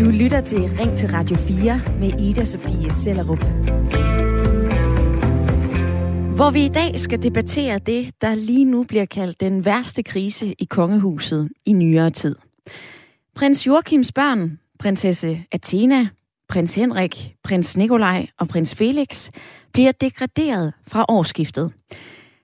[0.00, 3.38] Du lytter til Ring til Radio 4 med Ida Sofie Sellerup.
[6.36, 10.54] Hvor vi i dag skal debattere det, der lige nu bliver kaldt den værste krise
[10.58, 12.36] i kongehuset i nyere tid.
[13.36, 16.08] Prins Joachims børn, prinsesse Athena,
[16.48, 19.30] prins Henrik, prins Nikolaj og prins Felix
[19.72, 21.72] bliver degraderet fra årsskiftet.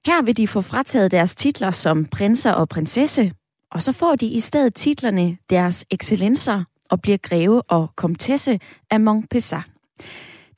[0.06, 3.32] Her vil de få frataget deres titler som prinser og prinsesse,
[3.70, 8.60] og så får de i stedet titlerne deres excellencer og bliver greve og komtesse
[8.90, 9.60] af Montpessat.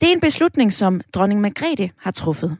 [0.01, 2.57] Det er en beslutning, som dronning Margrethe har truffet.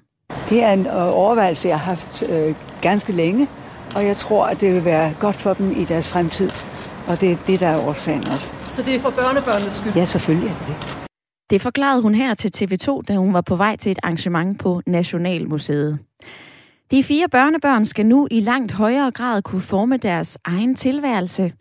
[0.49, 3.47] Det er en øh, overvejelse, jeg har haft øh, ganske længe,
[3.95, 6.49] og jeg tror, at det vil være godt for dem i deres fremtid.
[7.07, 8.49] Og det er det, der er årsagen også.
[8.63, 9.93] Så det er for børnebørnenes skyld?
[9.95, 10.97] Ja, selvfølgelig er det det.
[11.49, 14.81] Det forklarede hun her til TV2, da hun var på vej til et arrangement på
[14.87, 15.99] Nationalmuseet.
[16.91, 21.53] De fire børnebørn skal nu i langt højere grad kunne forme deres egen tilværelse,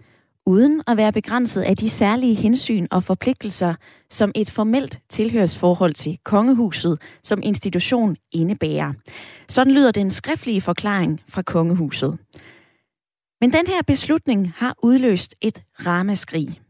[0.46, 3.74] uden at være begrænset af de særlige hensyn og forpligtelser,
[4.10, 8.92] som et formelt tilhørsforhold til kongehuset som institution indebærer.
[9.48, 12.18] Sådan lyder den skriftlige forklaring fra kongehuset.
[13.40, 16.60] Men den her beslutning har udløst et ramaskrig.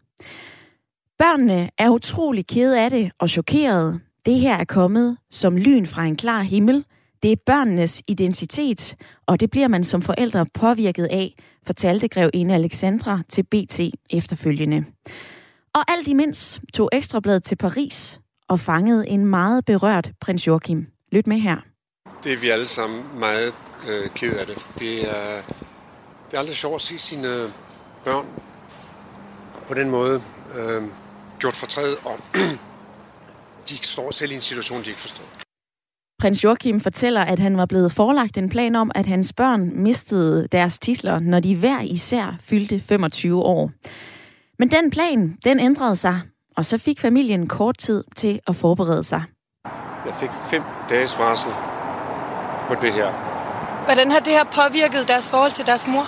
[1.19, 4.01] Børnene er utrolig kede af det og chokerede.
[4.27, 6.85] Det her er kommet som lyn fra en klar himmel.
[7.23, 11.35] Det er børnenes identitet, og det bliver man som forældre påvirket af,
[11.67, 14.85] fortalte grevinde Alexandra til BT efterfølgende.
[15.75, 20.87] Og alt imens tog Ekstrabladet til Paris og fangede en meget berørt prins Joachim.
[21.13, 21.57] Lyt med her.
[22.25, 23.55] Det er vi alle sammen meget
[23.91, 24.67] øh, ked af det.
[24.79, 25.43] Det er,
[26.31, 27.51] det er aldrig sjovt at se sine øh,
[28.05, 28.27] børn
[29.69, 30.23] på den måde
[30.59, 30.83] øh,
[31.39, 32.19] gjort fortræd, og
[33.69, 35.40] de står selv i en situation, de ikke forstår.
[36.21, 40.49] Prins Joachim fortæller, at han var blevet forelagt en plan om, at hans børn mistede
[40.53, 43.71] deres titler, når de hver især fyldte 25 år.
[44.59, 46.21] Men den plan, den ændrede sig,
[46.57, 49.23] og så fik familien kort tid til at forberede sig.
[50.07, 51.53] Jeg fik fem dages varsel
[52.69, 53.11] på det her.
[53.85, 56.07] Hvordan har det her påvirket deres forhold til deres mor?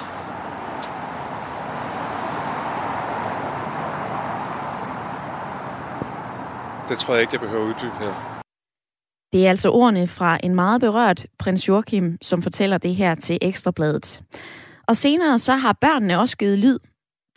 [6.88, 8.31] Det tror jeg ikke, jeg behøver at uddybe her.
[9.32, 13.38] Det er altså ordene fra en meget berørt prins Joachim, som fortæller det her til
[13.42, 14.22] Ekstrabladet.
[14.88, 16.78] Og senere så har børnene også givet lyd.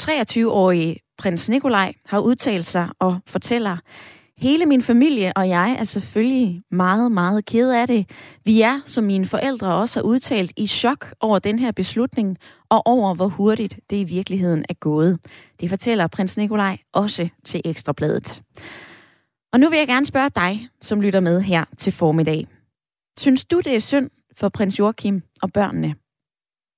[0.02, 3.78] 23-årige prins Nikolaj har udtalt sig og fortæller,
[4.38, 8.10] Hele min familie og jeg er selvfølgelig meget, meget ked af det.
[8.46, 12.38] Vi er, som mine forældre også har udtalt, i chok over den her beslutning
[12.70, 15.20] og over, hvor hurtigt det i virkeligheden er gået.
[15.60, 18.42] Det fortæller prins Nikolaj også til Ekstrabladet.
[19.56, 22.48] Og nu vil jeg gerne spørge dig, som lytter med her til formiddag.
[23.18, 25.96] Synes du, det er synd for prins Joachim og børnene?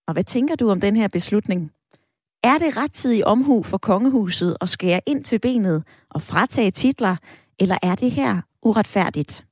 [0.08, 1.72] Og hvad tænker du om den her beslutning?
[2.44, 7.16] Er det rettidig omhu for kongehuset at skære ind til benet og fratage titler,
[7.60, 9.46] eller er det her uretfærdigt?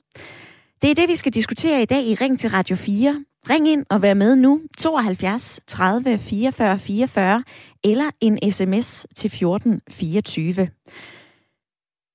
[0.82, 3.26] Det er det, vi skal diskutere i dag i Ring til Radio 4.
[3.50, 7.44] Ring ind og vær med nu 72 30 44 44
[7.84, 10.70] eller en sms til 14 24.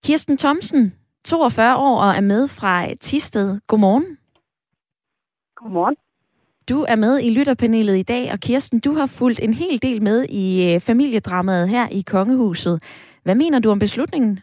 [0.04, 0.92] Kirsten Thomsen,
[1.25, 3.60] 42 år og er med fra Tisted.
[3.66, 4.19] Godmorgen.
[5.56, 5.97] Godmorgen.
[6.69, 10.03] Du er med i lytterpanelet i dag, og Kirsten, du har fulgt en hel del
[10.03, 12.82] med i øh, familiedramaet her i Kongehuset.
[13.22, 14.41] Hvad mener du om beslutningen?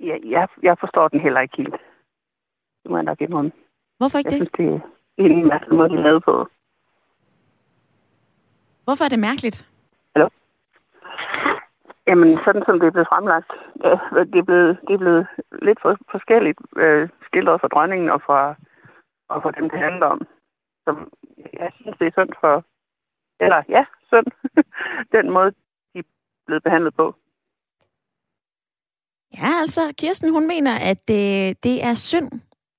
[0.00, 1.74] Ja, jeg, jeg forstår den heller ikke helt.
[2.82, 3.52] Det må jeg nok indrømme.
[3.98, 4.48] Hvorfor ikke jeg det?
[4.56, 4.82] synes,
[5.16, 6.48] det er en mærkelig måde, de på.
[8.84, 9.69] Hvorfor er det mærkeligt?
[12.10, 13.50] Jamen, sådan som det er blevet fremlagt,
[13.84, 13.94] ja,
[14.32, 15.26] det, er blevet, det er blevet
[15.62, 18.40] lidt for, forskelligt øh, skildret fra dronningen og fra,
[19.28, 20.20] og fra dem, det handler om.
[20.84, 20.94] Som
[21.60, 22.54] jeg synes, det er synd for...
[23.44, 24.28] Eller ja, synd.
[25.16, 25.50] den måde,
[25.92, 26.08] de er
[26.46, 27.14] blevet behandlet på.
[29.38, 32.30] Ja, altså, Kirsten, hun mener, at det, det er synd.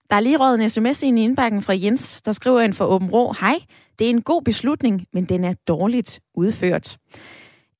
[0.09, 2.85] Der er lige røget en sms ind i indbakken fra Jens, der skriver ind for
[2.85, 3.33] Åben Rå.
[3.41, 3.57] Hej,
[3.99, 6.97] det er en god beslutning, men den er dårligt udført.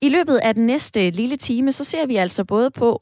[0.01, 3.01] I løbet af den næste lille time, så ser vi altså både på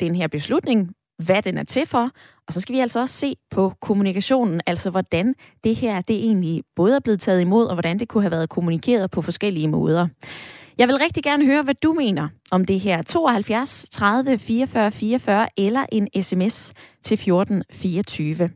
[0.00, 0.90] den her beslutning,
[1.24, 2.10] hvad den er til for,
[2.46, 5.34] og så skal vi altså også se på kommunikationen, altså hvordan
[5.64, 8.48] det her det egentlig både er blevet taget imod, og hvordan det kunne have været
[8.48, 10.08] kommunikeret på forskellige måder.
[10.78, 13.02] Jeg vil rigtig gerne høre, hvad du mener om det her.
[13.02, 18.50] 72 30 44 44 eller en sms til 14 24.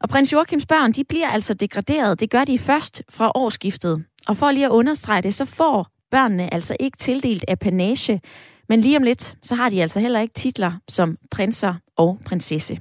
[0.00, 2.20] Og prins Joachims børn, de bliver altså degraderet.
[2.20, 4.04] Det gør de først fra årsskiftet.
[4.28, 8.20] Og for lige at understrege det, så får børnene altså ikke tildelt apanage,
[8.68, 12.78] men lige om lidt, så har de altså heller ikke titler som prinser og prinsesse.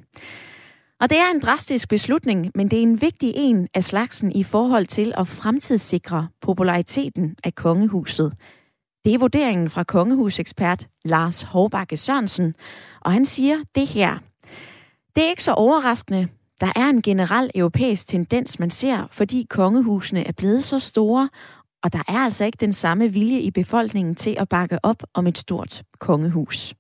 [1.02, 4.44] Og det er en drastisk beslutning, men det er en vigtig en af slagsen i
[4.44, 8.34] forhold til at fremtidssikre populariteten af kongehuset.
[9.06, 12.56] Det er vurderingen fra kongehusekspert Lars Hårbakke Sørensen,
[13.02, 14.18] og han siger det her.
[15.16, 16.28] Det er ikke så overraskende.
[16.62, 21.30] Der er en generel europæisk tendens, man ser, fordi kongehusene er blevet så store,
[21.84, 25.28] og der er altså ikke den samme vilje i befolkningen til at bakke op om
[25.28, 26.74] et stort kongehus.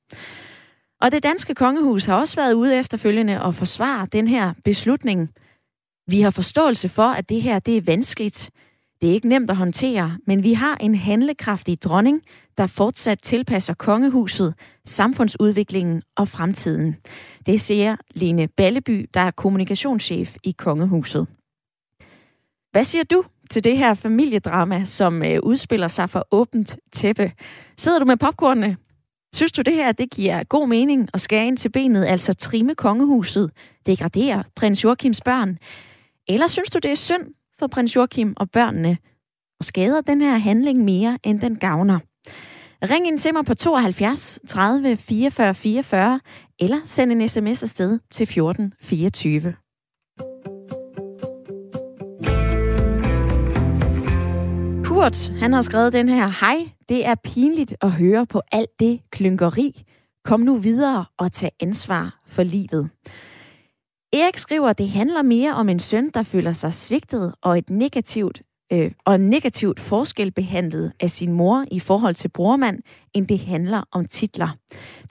[1.01, 5.29] Og det danske kongehus har også været ude efterfølgende at forsvare den her beslutning.
[6.07, 8.51] Vi har forståelse for, at det her det er vanskeligt.
[9.01, 12.21] Det er ikke nemt at håndtere, men vi har en handlekraftig dronning,
[12.57, 14.53] der fortsat tilpasser kongehuset,
[14.85, 16.95] samfundsudviklingen og fremtiden.
[17.45, 21.27] Det siger Lene Balleby, der er kommunikationschef i kongehuset.
[22.71, 27.31] Hvad siger du til det her familiedrama, som øh, udspiller sig for åbent tæppe?
[27.77, 28.77] Sidder du med popcornene?
[29.33, 32.75] Synes du det her, det giver god mening at skære ind til benet, altså trimme
[32.75, 33.51] kongehuset,
[33.85, 35.57] degradere prins Joachims børn?
[36.27, 37.23] Eller synes du, det er synd
[37.59, 38.97] for prins Joachim og børnene,
[39.59, 41.99] og skader den her handling mere, end den gavner?
[42.83, 46.19] Ring ind til mig på 72 30 44 44,
[46.59, 49.53] eller send en sms afsted til 14 24.
[54.99, 58.99] Kurt, han har skrevet den her, Hej, det er pinligt at høre på alt det
[59.11, 59.83] klynkeri.
[60.25, 62.89] Kom nu videre og tag ansvar for livet.
[64.13, 67.69] Erik skriver, at det handler mere om en søn, der føler sig svigtet og et
[67.69, 68.41] negativt
[68.73, 72.79] øh, og negativt forskelbehandlet af sin mor i forhold til brormand,
[73.13, 74.49] end det handler om titler.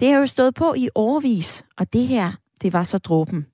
[0.01, 2.33] Det har jo stået på i overvis, og det her,
[2.63, 3.47] det var så dråben.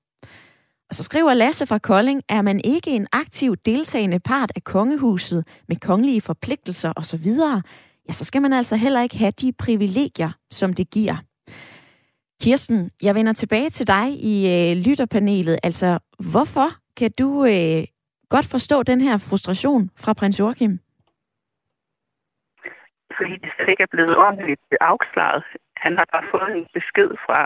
[0.95, 5.63] Og så skriver Lasse fra Kolding, er man ikke en aktiv deltagende part af kongehuset
[5.69, 7.27] med kongelige forpligtelser osv.,
[8.09, 11.17] ja, så skal man altså heller ikke have de privilegier, som det giver.
[12.43, 15.59] Kirsten, jeg vender tilbage til dig i øh, lytterpanelet.
[15.63, 15.99] Altså,
[16.33, 17.83] hvorfor kan du øh,
[18.29, 20.79] godt forstå den her frustration fra prins Joachim?
[23.17, 25.45] Fordi det slet ikke er blevet ordentligt afklaret.
[25.77, 27.41] Han har bare fået en besked fra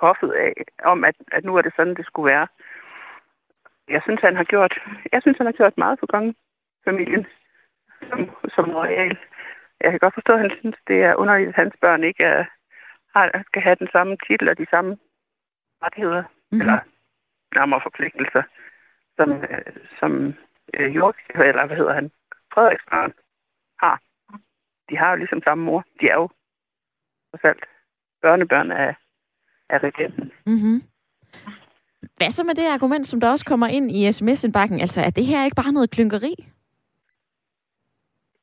[0.00, 0.52] hoffet af,
[0.84, 2.46] om, at, at nu er det sådan, det skulle være.
[3.88, 4.74] Jeg synes, han har gjort,
[5.12, 7.26] jeg synes, han har gjort meget for kongefamilien
[8.08, 8.20] som,
[8.54, 9.18] som royal.
[9.80, 12.44] Jeg kan godt forstå, at han synes, det er underligt, at hans børn ikke er,
[13.14, 14.98] har, skal have den samme titel og de samme
[15.82, 16.60] rettigheder, mm-hmm.
[16.60, 16.78] eller
[17.54, 18.42] nærmere forpligtelser,
[19.16, 20.34] som, øh, som
[20.74, 22.10] øh, Jørg, eller hvad hedder han,
[22.54, 23.12] Frederiksbarn
[23.78, 24.00] har.
[24.90, 25.84] De har jo ligesom samme mor.
[26.00, 26.28] De er jo
[27.40, 27.64] for alt
[28.22, 28.94] børnebørn af,
[29.68, 30.32] af regenten.
[30.46, 30.82] Mm-hmm.
[32.16, 34.80] Hvad så med det argument, som der også kommer ind i sms-indbakken?
[34.80, 36.34] Altså, er det her ikke bare noget klynkeri?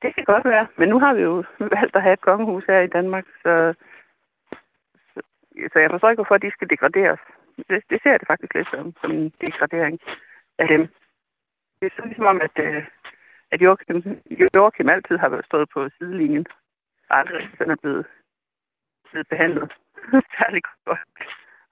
[0.01, 1.44] Det kan godt være, men nu har vi jo
[1.77, 3.74] valgt at have et kongehus her i Danmark, så,
[5.13, 5.19] så,
[5.74, 7.19] så jeg forstår ikke, hvorfor de skal degraderes.
[7.69, 10.00] Det, det ser jeg det faktisk lidt som, som en degradering
[10.57, 10.81] af dem.
[11.80, 12.83] Det er sådan ligesom om, at, øh,
[13.51, 13.98] at Joachim,
[14.56, 16.45] Joachim altid har været stået på sidelinjen,
[17.10, 18.06] og aldrig sådan er blevet,
[19.12, 19.74] blevet behandlet
[20.38, 21.00] særlig godt.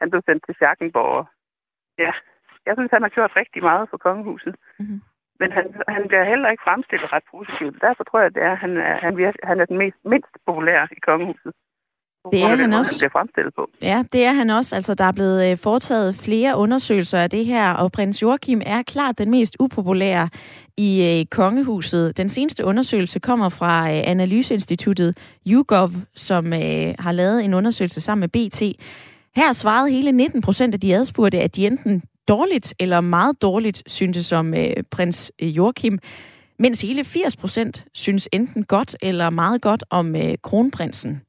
[0.02, 1.28] Han blev sendt til Schackenborg,
[2.06, 2.14] ja,
[2.68, 4.56] jeg synes, han har gjort rigtig meget for kongehuset.
[4.80, 5.02] Mm-hmm.
[5.42, 5.66] Men han,
[5.96, 7.76] han bliver heller ikke fremstillet ret positivt.
[7.86, 9.98] Derfor tror jeg, at det er, at han, er, han, virker, han er den mest,
[10.14, 11.52] mindst populære i kongehuset.
[12.32, 12.94] Det er han også.
[12.94, 13.70] Han bliver fremstillet på.
[13.84, 14.76] Ja, det er han også.
[14.76, 18.82] Altså, der er blevet øh, foretaget flere undersøgelser af det her, og prins Joachim er
[18.84, 20.30] klart den mest upopulære
[20.78, 22.18] i øh, kongehuset.
[22.18, 28.22] Den seneste undersøgelse kommer fra øh, analyseinstituttet YouGov, som øh, har lavet en undersøgelse sammen
[28.22, 28.62] med BT.
[29.36, 33.84] Her svarede hele 19 procent af de adspurgte, at de enten dårligt eller meget dårligt
[33.86, 36.00] syntes om øh, prins øh, Joachim,
[36.60, 41.22] mens hele 80 procent synes enten godt eller meget godt om øh, kronprinsen.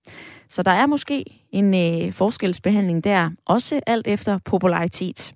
[0.49, 5.35] Så der er måske en øh, forskelsbehandling der, også alt efter popularitet.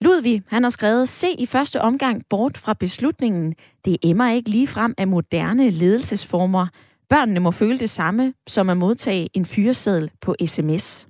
[0.00, 3.54] Ludvig, han har skrevet, se i første omgang bort fra beslutningen.
[3.84, 6.66] Det emmer ikke lige frem af moderne ledelsesformer.
[7.08, 11.07] Børnene må føle det samme, som at modtage en fyreseddel på sms.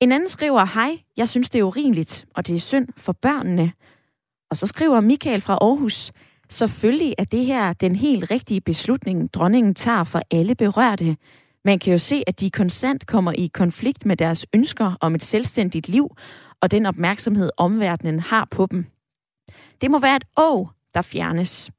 [0.00, 3.72] En anden skriver, hej, jeg synes det er urimeligt, og det er synd for børnene.
[4.50, 6.12] Og så skriver Michael fra Aarhus,
[6.48, 11.16] selvfølgelig er det her den helt rigtige beslutning, dronningen tager for alle berørte.
[11.64, 15.22] Man kan jo se, at de konstant kommer i konflikt med deres ønsker om et
[15.22, 16.16] selvstændigt liv,
[16.60, 18.86] og den opmærksomhed omverdenen har på dem.
[19.80, 21.70] Det må være et å, der fjernes.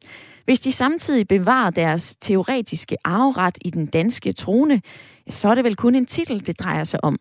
[0.46, 4.82] Hvis de samtidig bevarer deres teoretiske arveret i den danske trone,
[5.30, 7.20] så er det vel kun en titel, det drejer sig om.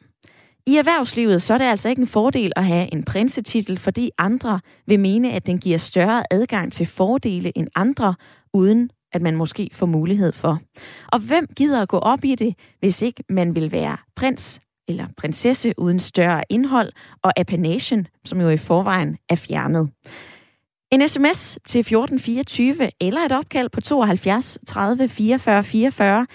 [0.69, 4.61] I erhvervslivet så er det altså ikke en fordel at have en prinsetitel, fordi andre
[4.87, 8.15] vil mene, at den giver større adgang til fordele end andre,
[8.55, 10.61] uden at man måske får mulighed for.
[11.13, 15.07] Og hvem gider at gå op i det, hvis ikke man vil være prins eller
[15.17, 19.91] prinsesse uden større indhold og apanation, som jo i forvejen er fjernet.
[20.93, 26.27] En sms til 1424 eller et opkald på 72 30 44 44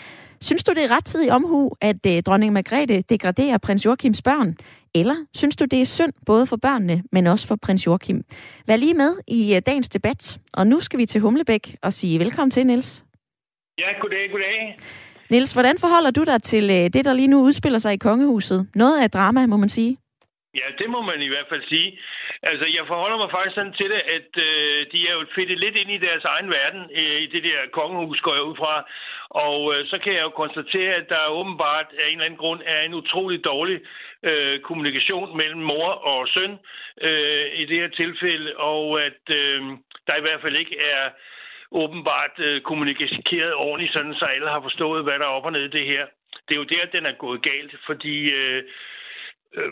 [0.48, 4.50] Synes du, det er rettidig omhu, at øh, dronning Margrethe degraderer prins Joachims børn?
[4.96, 8.24] Eller synes du, det er synd både for børnene, men også for prins Joachim?
[8.68, 12.20] Vær lige med i øh, dagens debat, og nu skal vi til Humlebæk og sige
[12.20, 13.06] velkommen til, Niels.
[13.78, 14.78] Ja, goddag, goddag.
[15.30, 18.68] Niels, hvordan forholder du dig til øh, det, der lige nu udspiller sig i kongehuset?
[18.76, 19.98] Noget af drama, må man sige.
[20.60, 22.00] Ja, det må man i hvert fald sige.
[22.50, 25.76] Altså, jeg forholder mig faktisk sådan til det, at øh, de er jo fedtet lidt
[25.82, 28.74] ind i deres egen verden, øh, i det der kongehus, går jeg ud fra.
[29.34, 32.62] Og øh, så kan jeg jo konstatere, at der åbenbart af en eller anden grund
[32.66, 33.82] er en utrolig dårlig
[34.24, 36.60] øh, kommunikation mellem mor og søn
[37.02, 39.62] øh, i det her tilfælde, og at øh,
[40.08, 41.10] der i hvert fald ikke er
[41.72, 45.64] åbenbart øh, kommunikeret ordentligt, sådan så alle har forstået, hvad der er op og ned
[45.66, 46.06] i det her.
[46.48, 48.64] Det er jo der, den er gået galt, fordi øh,
[49.58, 49.72] øh,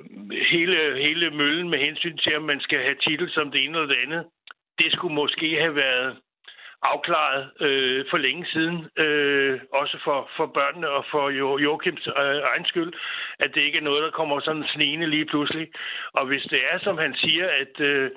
[0.52, 3.94] hele, hele møllen med hensyn til, om man skal have titel som det ene eller
[3.94, 4.26] det andet,
[4.80, 6.18] det skulle måske have været
[6.84, 12.42] afklaret øh, for længe siden, øh, også for, for børnene og for jo, Joachims øh,
[12.52, 12.94] egen skyld,
[13.40, 15.68] at det ikke er noget, der kommer sådan snigende lige pludselig.
[16.14, 18.12] Og hvis det er, som han siger, at, øh,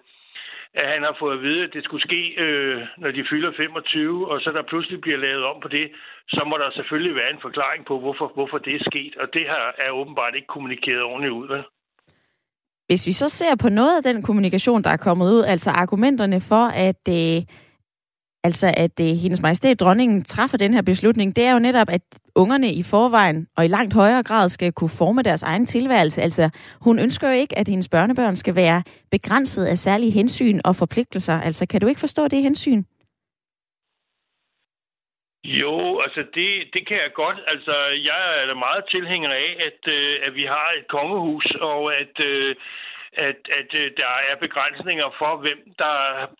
[0.74, 4.30] at han har fået at vide, at det skulle ske, øh, når de fylder 25,
[4.30, 5.86] og så der pludselig bliver lavet om på det,
[6.28, 9.16] så må der selvfølgelig være en forklaring på, hvorfor, hvorfor det er sket.
[9.16, 11.48] Og det her er åbenbart ikke kommunikeret ordentligt ud.
[11.48, 11.62] Vel?
[12.86, 16.40] Hvis vi så ser på noget af den kommunikation, der er kommet ud, altså argumenterne
[16.40, 17.42] for, at øh,
[18.44, 22.02] altså at øh, hendes majestæt dronningen træffer den her beslutning, det er jo netop, at
[22.34, 26.22] ungerne i forvejen og i langt højere grad skal kunne forme deres egen tilværelse.
[26.22, 30.76] Altså, hun ønsker jo ikke, at hendes børnebørn skal være begrænset af særlige hensyn og
[30.76, 31.40] forpligtelser.
[31.40, 32.82] Altså, kan du ikke forstå det hensyn?
[35.44, 37.38] Jo, altså det, det kan jeg godt.
[37.46, 37.74] Altså,
[38.10, 38.20] jeg
[38.50, 42.56] er meget tilhænger af, at, øh, at vi har et kongehus, og at, øh,
[43.16, 45.96] at, at øh, der er begrænsninger for, hvem der,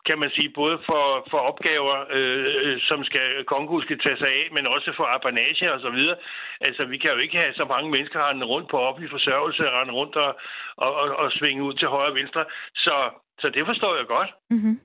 [0.06, 4.28] kan man sige, både for, for opgaver, øh, øh som skal kongehus skal tage sig
[4.28, 6.16] af, men også for apanage og så videre.
[6.60, 9.92] Altså, vi kan jo ikke have så mange mennesker rende rundt på offentlig forsørgelse, rende
[9.92, 10.32] rundt og,
[10.76, 12.44] og, og, og svinge ud til højre og venstre.
[12.74, 12.96] Så,
[13.40, 14.30] så det forstår jeg godt.
[14.50, 14.80] Mm-hmm.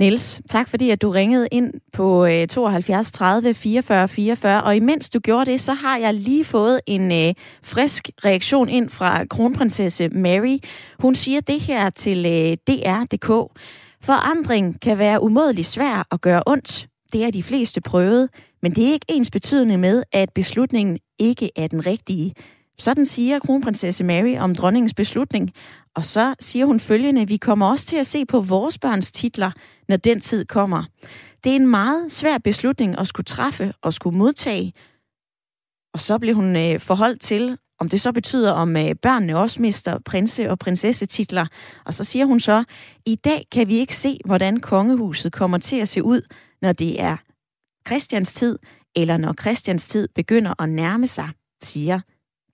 [0.00, 5.18] Niels, tak fordi at du ringede ind på 72 30 44 44, og imens du
[5.20, 10.58] gjorde det, så har jeg lige fået en øh, frisk reaktion ind fra kronprinsesse Mary.
[10.98, 13.58] Hun siger det her til øh, DR.dk.
[14.02, 16.88] Forandring kan være umådeligt svær at gøre ondt.
[17.12, 18.28] Det er de fleste prøvet,
[18.62, 22.34] men det er ikke ens betydende med, at beslutningen ikke er den rigtige.
[22.78, 25.52] Sådan siger kronprinsesse Mary om dronningens beslutning.
[25.94, 29.50] Og så siger hun følgende, vi kommer også til at se på vores børns titler,
[29.88, 30.84] når den tid kommer.
[31.44, 34.72] Det er en meget svær beslutning at skulle træffe og skulle modtage.
[35.94, 39.62] Og så bliver hun øh, forholdt til, om det så betyder, om øh, børnene også
[39.62, 41.46] mister prinse- og prinsessetitler.
[41.84, 42.64] Og så siger hun så,
[43.06, 46.22] i dag kan vi ikke se, hvordan kongehuset kommer til at se ud,
[46.62, 47.16] når det er
[47.86, 48.58] Christians tid,
[48.96, 51.28] eller når Christians tid begynder at nærme sig,
[51.62, 52.00] siger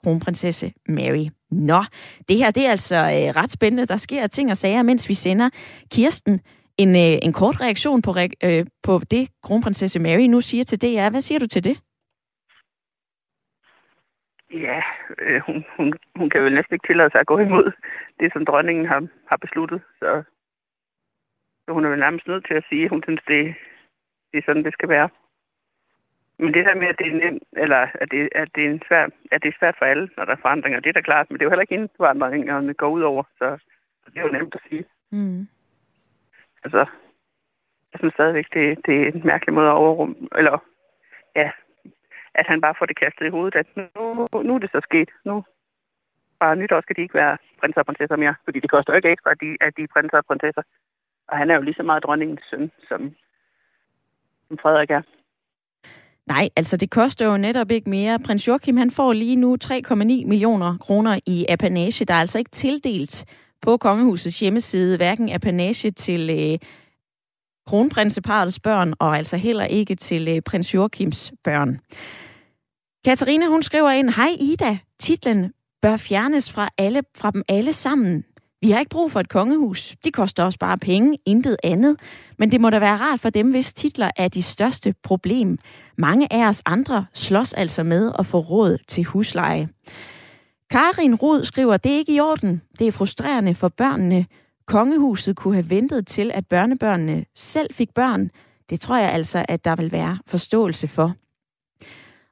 [0.02, 1.26] kronprinsesse Mary.
[1.50, 1.80] Nå,
[2.28, 3.87] det her det er altså øh, ret spændende.
[3.87, 5.50] Der sker ting og sager, mens vi sender
[5.92, 6.40] Kirsten
[6.83, 8.11] en, øh, en kort reaktion på,
[8.45, 11.11] øh, på det, kronprinsesse Mary nu siger til DR.
[11.11, 11.76] Hvad siger du til det?
[14.52, 14.80] Ja,
[15.19, 17.73] øh, hun, hun, hun kan vel næsten ikke tillade sig at gå imod
[18.21, 19.80] det, som dronningen har, har besluttet.
[19.99, 20.23] Så,
[21.64, 23.54] så hun er vel nærmest nødt til at sige, at hun synes, det,
[24.30, 25.09] det er sådan, det skal være.
[26.43, 28.83] Men det der med, at det er nemt, eller at det, at det, er, en
[28.89, 31.31] svær, at det er svært for alle, når der er forandringer, det er da klart.
[31.31, 33.59] Men det er jo heller ikke inden forandringerne går ud over, så,
[34.05, 34.85] så det er jo nemt at sige.
[35.11, 35.49] Mm.
[36.65, 36.79] Altså,
[37.93, 40.59] jeg synes stadigvæk, det, det er en mærkelig måde at overrum, eller
[41.37, 41.51] ja,
[42.35, 45.11] at han bare får det kastet i hovedet, at nu, nu er det så sket.
[45.25, 45.45] Nu
[46.39, 49.11] fra nytår skal de ikke være prinser og prinsesser mere, fordi det koster jo ikke
[49.11, 50.63] ekstra, at de, at de er prinser og prinsesser.
[51.29, 53.15] Og han er jo lige så meget dronningens søn, som,
[54.49, 55.03] som Frederik er.
[56.31, 58.19] Nej, altså det koster jo netop ikke mere.
[58.19, 62.05] Prins Joachim han får lige nu 3,9 millioner kroner i apanage.
[62.05, 63.25] Der er altså ikke tildelt
[63.63, 66.59] på kongehusets hjemmeside hverken apanage til øh,
[67.67, 71.79] kronprinseparets børn og altså heller ikke til øh, prins Joachims børn.
[73.05, 78.25] Katarina hun skriver ind, Hej Ida, titlen bør fjernes fra, alle, fra dem alle sammen.
[78.62, 79.95] Vi har ikke brug for et kongehus.
[80.05, 81.97] De koster også bare penge, intet andet.
[82.38, 85.59] Men det må da være rart for dem, hvis titler er de største problem.
[85.99, 89.69] Mange af os andre slås altså med at få råd til husleje.
[90.71, 92.62] Karin Rod skriver, det er ikke i orden.
[92.79, 94.26] Det er frustrerende for børnene.
[94.67, 98.31] Kongehuset kunne have ventet til, at børnebørnene selv fik børn.
[98.71, 101.14] Det tror jeg altså, at der vil være forståelse for.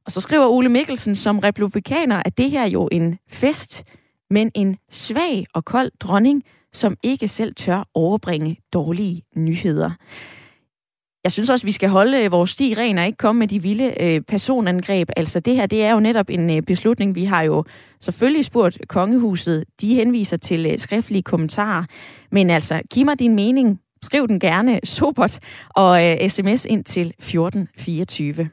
[0.07, 3.85] Og så skriver Ole Mikkelsen som republikaner, at det her er jo en fest
[4.31, 6.43] men en svag og kold dronning,
[6.73, 9.91] som ikke selv tør overbringe dårlige nyheder.
[11.25, 13.63] jeg synes også, vi skal holde øh, vores sti ren og ikke komme med de
[13.63, 15.09] vilde øh, personangreb.
[15.17, 17.15] Altså det her, det er jo netop en øh, beslutning.
[17.15, 17.65] Vi har jo
[18.01, 19.65] selvfølgelig spurgt kongehuset.
[19.81, 21.85] De henviser til øh, skriftlige kommentarer.
[22.33, 23.81] Men altså, giv mig din mening.
[24.03, 25.39] Skriv den gerne sobert
[25.71, 28.51] og øh, sms ind til 1424.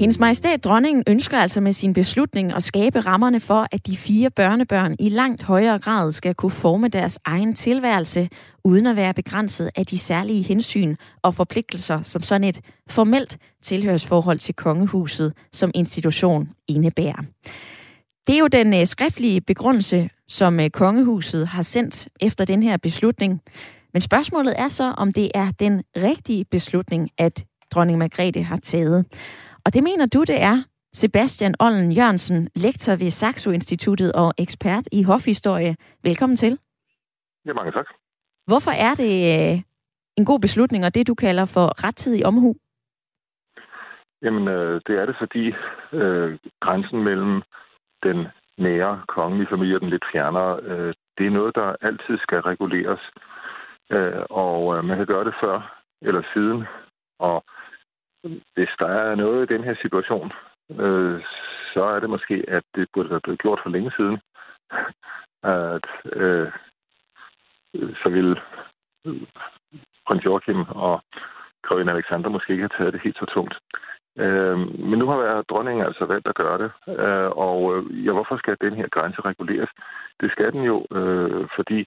[0.00, 4.30] Hendes majestæt dronningen ønsker altså med sin beslutning at skabe rammerne for, at de fire
[4.30, 8.28] børnebørn i langt højere grad skal kunne forme deres egen tilværelse,
[8.64, 12.60] uden at være begrænset af de særlige hensyn og forpligtelser, som sådan et
[12.90, 17.22] formelt tilhørsforhold til kongehuset som institution indebærer.
[18.26, 22.76] Det er jo den øh, skriftlige begrundelse, som øh, kongehuset har sendt efter den her
[22.76, 23.40] beslutning.
[23.92, 29.04] Men spørgsmålet er så, om det er den rigtige beslutning, at dronning Margrethe har taget.
[29.66, 30.56] Og det mener du, det er,
[30.92, 35.76] Sebastian Ollen Jørgensen, lektor ved Saxo Instituttet og ekspert i hofhistorie.
[36.02, 36.58] Velkommen til.
[37.46, 37.86] Ja, mange tak.
[38.46, 39.62] Hvorfor er det øh,
[40.18, 42.54] en god beslutning, og det du kalder for rettidig omhu?
[44.22, 45.44] Jamen, øh, det er det, fordi
[45.92, 47.42] øh, grænsen mellem
[48.02, 48.18] den
[48.58, 53.00] nære kongelige familie og den lidt fjernere, øh, det er noget, der altid skal reguleres.
[53.90, 56.64] Øh, og øh, man kan gøre det før eller siden.
[57.18, 57.44] Og
[58.54, 60.32] hvis der er noget i den her situation,
[60.70, 61.20] øh,
[61.74, 64.18] så er det måske, at det burde være blevet gjort for længe siden.
[65.72, 66.52] at øh,
[68.02, 68.40] så ville
[70.06, 71.02] prins Joachim og
[71.62, 73.54] Grøn Alexander måske ikke have taget det helt så tungt.
[74.18, 74.58] Øh,
[74.90, 78.56] men nu har dronningen altså valgt at gøre det, øh, og øh, ja, hvorfor skal
[78.60, 79.70] den her grænse reguleres?
[80.20, 81.86] Det skal den jo, øh, fordi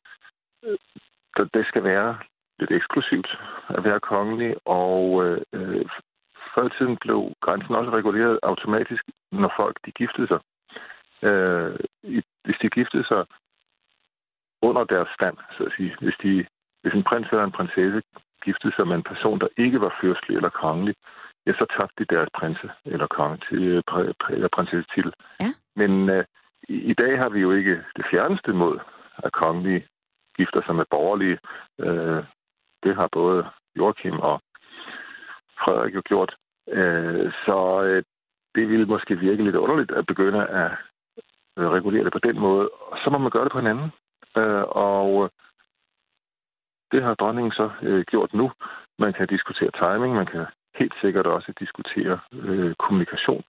[0.65, 2.17] øh, det skal være
[2.59, 5.85] lidt eksklusivt at være kongelig, og øh, øh
[6.55, 10.39] før i tiden blev grænsen også reguleret automatisk, når folk de giftede sig.
[11.27, 11.79] Øh,
[12.45, 13.25] hvis de giftede sig
[14.61, 16.45] under deres stand, så at sige, hvis, de,
[16.81, 18.01] hvis en prins eller en prinsesse
[18.45, 20.95] giftede sig med en person, der ikke var fyrstelig eller kongelig,
[21.45, 23.83] ja, så tabte de deres prinse eller konge til,
[24.29, 25.53] eller prinsesse Ja.
[25.75, 26.25] Men øh,
[26.69, 28.79] i, i dag har vi jo ikke det fjerneste mod,
[29.17, 29.87] at kongelige
[30.37, 31.39] gifter sig med borgerlige.
[31.79, 32.23] Øh,
[32.83, 34.41] det har både Joachim og
[35.63, 36.35] Frederik jo gjort.
[36.69, 38.03] Øh, så øh,
[38.55, 40.71] det ville måske virke lidt underligt at begynde at
[41.57, 42.69] øh, regulere det på den måde.
[42.69, 43.91] Og så må man gøre det på en anden.
[44.37, 45.31] Øh, og
[46.91, 48.51] det har dronningen så øh, gjort nu.
[48.99, 50.45] Man kan diskutere timing, man kan
[50.75, 53.43] helt sikkert også diskutere øh, kommunikation.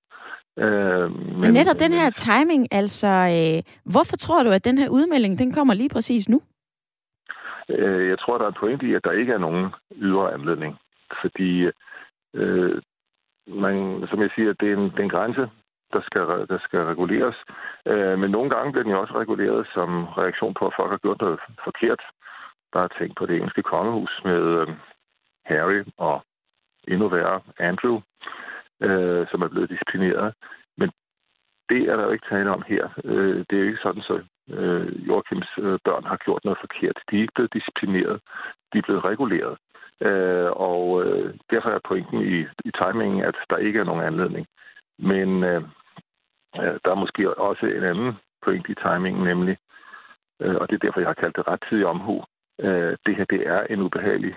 [0.59, 4.89] Øh, men, men netop den her timing, altså, øh, hvorfor tror du, at den her
[4.89, 6.43] udmelding, den kommer lige præcis nu?
[7.69, 10.79] Øh, jeg tror, der er en point i, at der ikke er nogen ydre anledning.
[11.21, 11.67] Fordi
[12.35, 12.83] øh,
[13.47, 15.51] man, som jeg siger, det er en, det er en grænse,
[15.93, 16.21] der skal,
[16.53, 17.37] der skal reguleres.
[17.87, 20.99] Øh, men nogle gange bliver den jo også reguleret som reaktion på, at folk har
[20.99, 22.03] gjort noget forkert.
[22.73, 24.69] Bare tænk på det engelske kongehus med øh,
[25.45, 26.23] Harry og
[26.89, 28.01] endnu værre Andrew,
[28.81, 30.35] øh, som er blevet disciplineret.
[30.77, 30.91] Men
[31.69, 32.89] det er der jo ikke tale om her.
[33.05, 36.99] Øh, det er jo ikke sådan, så øh, Joachims øh, børn har gjort noget forkert.
[37.11, 38.21] De er ikke blevet disciplineret.
[38.73, 39.59] De er blevet reguleret.
[40.01, 44.47] Øh, og øh, derfor er pointen i, i timingen, at der ikke er nogen anledning.
[44.99, 45.63] Men øh,
[46.55, 49.57] der er måske også en anden point i timingen, nemlig,
[50.41, 52.25] øh, og det er derfor, jeg har kaldt det rettidig omhu.
[52.61, 54.35] Øh, det her, det er en ubehagelig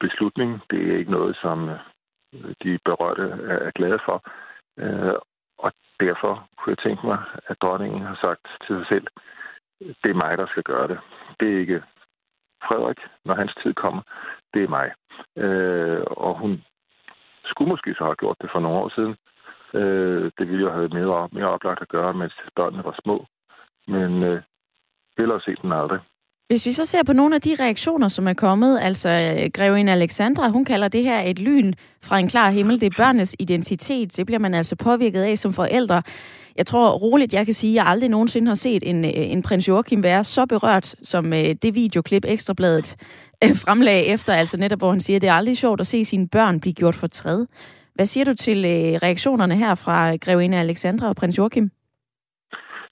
[0.00, 0.60] beslutning.
[0.70, 3.22] Det er ikke noget, som øh, de berørte
[3.66, 4.22] er glade for.
[4.78, 5.14] Øh,
[5.58, 9.06] og derfor kunne jeg tænke mig, at dronningen har sagt til sig selv,
[10.02, 11.00] det er mig, der skal gøre det.
[11.40, 11.82] Det er ikke
[12.66, 14.02] Frederik, når hans tid kommer,
[14.54, 14.88] det er mig.
[15.44, 16.62] Øh, og hun
[17.44, 19.14] skulle måske så have gjort det for nogle år siden.
[19.74, 23.26] Øh, det ville jo have mere, mere oplagt at gøre, mens børnene var små.
[23.86, 24.42] Men øh,
[25.18, 26.00] hellere se den aldrig.
[26.50, 29.92] Hvis vi så ser på nogle af de reaktioner, som er kommet, altså øh, grevinde
[29.92, 32.80] Alexandra, hun kalder det her et lyn fra en klar himmel.
[32.80, 34.16] Det er børnenes identitet.
[34.16, 36.02] Det bliver man altså påvirket af som forældre.
[36.56, 39.42] Jeg tror roligt, jeg kan sige, at jeg aldrig nogensinde har set en, øh, en
[39.42, 42.96] prins Joachim være så berørt, som øh, det videoklip Ekstrabladet
[43.44, 46.04] Øh, fremlag efter, altså netop hvor han siger, at det er aldrig sjovt at se
[46.04, 47.46] sine børn blive gjort for træd.
[47.94, 51.70] Hvad siger du til øh, reaktionerne her fra grevinde Alexandra og prins Joachim?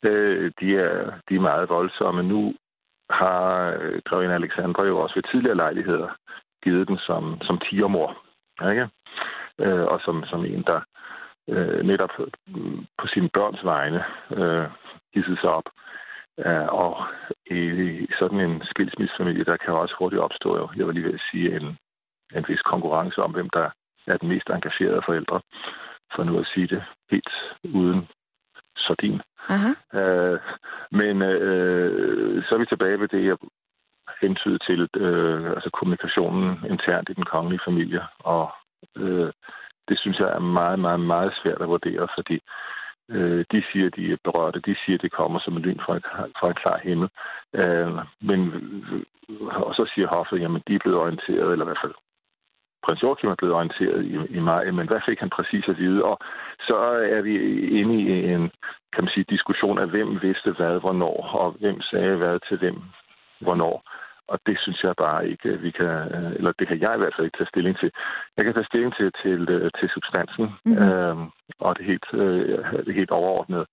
[0.02, 2.22] Øh, de, er, de er meget voldsomme.
[2.22, 2.54] Nu
[3.10, 6.08] har øh, grevinde Alexandra jo også ved tidligere lejligheder
[6.64, 8.10] givet den som, som tigermor.
[8.70, 8.88] Ikke?
[9.60, 10.80] Øh, og som, som en, der
[11.48, 12.10] øh, netop
[12.98, 14.66] på sine børns vegne øh,
[15.14, 15.68] hissede sig op.
[16.68, 17.06] Og
[17.50, 21.78] i, sådan en skilsmissefamilie, der kan også hurtigt opstå, jeg vil lige vil sige, en,
[22.34, 23.70] en vis konkurrence om, hvem der
[24.06, 25.40] er den mest engagerede forældre,
[26.14, 27.32] for nu at sige det helt
[27.64, 28.08] uden
[28.76, 29.20] sardin.
[29.48, 29.70] Aha.
[30.00, 30.40] Øh,
[30.90, 33.36] men øh, så er vi tilbage ved det, jeg
[34.20, 38.02] hentyder til, øh, altså kommunikationen internt i den kongelige familie.
[38.18, 38.50] Og
[38.96, 39.32] øh,
[39.88, 42.40] det synes jeg er meget, meget, meget svært at vurdere, fordi
[43.10, 45.98] øh, de siger, de er berørte, de siger, det kommer som en lyn fra,
[46.40, 47.08] fra en klar himmel.
[47.54, 48.40] Øh, men,
[49.68, 51.94] og så siger hoffet, jamen de er blevet orienteret, eller i hvert fald
[52.84, 56.04] prins Joachim er blevet orienteret i, i maj, men hvad fik han præcis at vide?
[56.04, 56.18] Og
[56.60, 56.76] så
[57.16, 57.34] er vi
[57.80, 58.50] inde i en
[58.92, 62.78] kan man sige, diskussion af, hvem vidste hvad, hvornår, og hvem sagde hvad til hvem,
[63.40, 63.76] hvornår.
[64.28, 65.94] Og det synes jeg bare ikke, vi kan,
[66.38, 67.90] eller det kan jeg i hvert fald ikke tage stilling til.
[68.36, 69.38] Jeg kan tage stilling til, til,
[69.78, 70.82] til substansen, mm-hmm.
[70.82, 71.24] øhm,
[71.58, 73.66] og det helt, øh, det helt overordnet.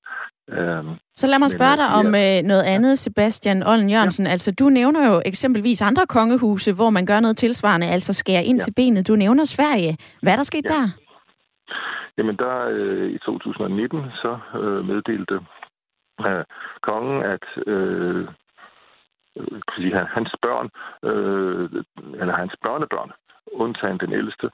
[0.50, 2.38] Øhm, Så lad mig spørge dig om ja.
[2.38, 4.26] Øh, noget andet, Sebastian Ollen Jørgensen.
[4.26, 4.32] Ja.
[4.32, 8.60] Altså, du nævner jo eksempelvis andre kongehuse, hvor man gør noget tilsvarende, altså skærer ind
[8.60, 8.63] ja.
[8.63, 9.08] til benet.
[9.08, 9.98] Du nævner Sverige.
[10.22, 10.70] Hvad er der sket ja.
[10.70, 10.86] der?
[12.18, 15.39] Jamen, der øh, i 2019 så øh, meddelte
[16.28, 16.44] øh,
[16.82, 18.28] kongen, at øh,
[19.38, 20.69] Øh, sige, hans børn,
[21.10, 21.69] øh,
[22.21, 23.12] eller hans børnebørn,
[23.52, 24.50] undtagen den ældste,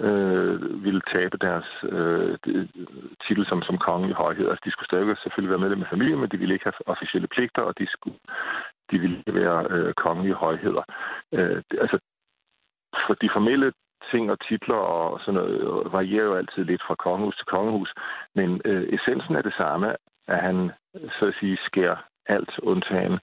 [0.00, 2.38] øh, ville tabe deres øh,
[3.26, 4.48] titel som, som kongelig højhed.
[4.48, 7.28] Altså, de skulle stadig selvfølgelig være medlem af familien, men de ville ikke have officielle
[7.28, 8.18] pligter, og de, skulle,
[8.90, 10.82] de ville ikke være øh, kongelige højheder.
[11.32, 11.98] Øh, altså,
[13.06, 13.72] for de formelle
[14.10, 17.94] ting og titler og sådan noget øh, varierer jo altid lidt fra kongehus til kongehus,
[18.34, 19.96] men øh, essensen er det samme,
[20.28, 20.70] at han
[21.18, 23.18] så at sige skærer alt undtagen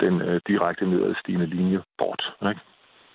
[0.00, 2.22] den øh, direkte nedadstigende linje bort.
[2.48, 2.60] Ikke?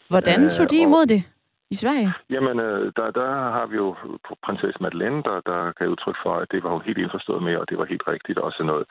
[0.09, 1.23] Hvordan tog de imod det
[1.69, 2.13] i Sverige?
[2.29, 3.95] Jamen, øh, der, der har vi jo
[4.43, 7.69] prinsesse Madeleine, der, der gav udtryk for, at det var hun helt indforstået med, og
[7.69, 8.85] det var helt rigtigt også noget.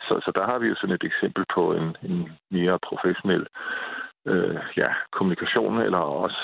[0.00, 2.18] Så, så der har vi jo sådan et eksempel på en, en
[2.50, 3.46] mere professionel
[4.26, 6.42] øh, ja, kommunikation, eller også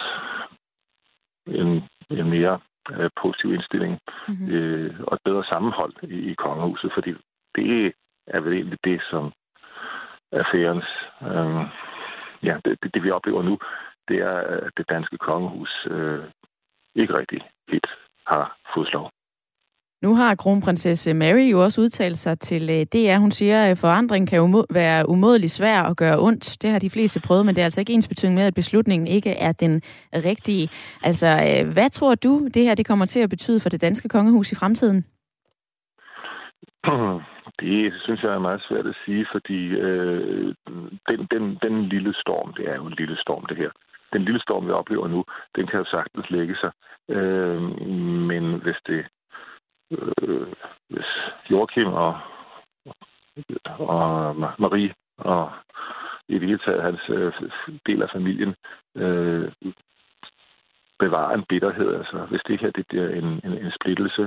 [1.46, 2.60] en, en mere
[2.90, 4.50] øh, positiv indstilling mm-hmm.
[4.50, 7.10] øh, og et bedre sammenhold i, i kongehuset, fordi
[7.56, 7.92] det
[8.26, 9.32] er vel egentlig det, som
[10.32, 10.88] affærens,
[11.22, 11.62] øh,
[12.42, 13.58] ja, det, det, det vi oplever nu,
[14.08, 16.24] det er, at det danske kongehus øh,
[16.94, 17.86] ikke rigtig helt
[18.26, 18.56] har
[18.90, 19.10] slov.
[20.02, 23.18] Nu har kronprinsesse Mary jo også udtalt sig til øh, DR.
[23.18, 26.62] Hun siger, at forandring kan umo- være umådelig svær at gøre ondt.
[26.62, 29.06] Det har de fleste prøvet, men det er altså ikke ens betydning med, at beslutningen
[29.06, 29.82] ikke er den
[30.14, 30.68] rigtige.
[31.02, 34.08] Altså, øh, hvad tror du, det her det kommer til at betyde for det danske
[34.08, 35.04] kongehus i fremtiden?
[37.60, 40.54] Det synes jeg er meget svært at sige, fordi øh,
[41.08, 43.70] den, den, den lille storm, det er jo en lille storm, det her.
[44.12, 45.24] Den lille storm, vi oplever nu,
[45.56, 46.72] den kan jo sagtens lægge sig.
[47.08, 47.62] Øh,
[48.30, 49.06] men hvis det
[49.90, 50.46] øh,
[50.88, 51.10] hvis
[51.50, 52.18] Joachim og,
[53.78, 55.52] og Marie og
[56.28, 57.32] i det hele taget hans øh,
[57.86, 58.54] del af familien
[58.96, 59.52] øh,
[61.04, 61.90] bevarer en bitterhed.
[62.00, 64.22] Altså, hvis det her det bliver en, en, en splittelse,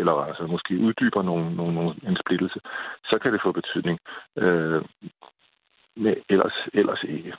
[0.00, 2.58] eller altså måske uddyber nogle, nogle, en splittelse,
[3.10, 3.98] så kan det få betydning.
[4.38, 4.82] Øh,
[5.96, 7.32] men ellers, ellers ikke.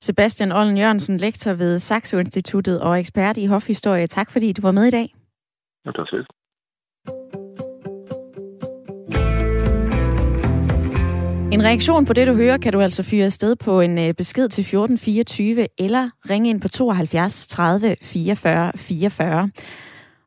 [0.00, 4.06] Sebastian Ollen Jørgensen, lektor ved Saxo Instituttet og ekspert i hofhistorie.
[4.06, 5.14] Tak fordi du var med i dag.
[5.84, 6.24] Ja, det var
[11.54, 14.48] En reaktion på det, du hører, kan du altså fyre afsted på en øh, besked
[14.48, 19.50] til 1424 eller ringe ind på 72 30 44 44.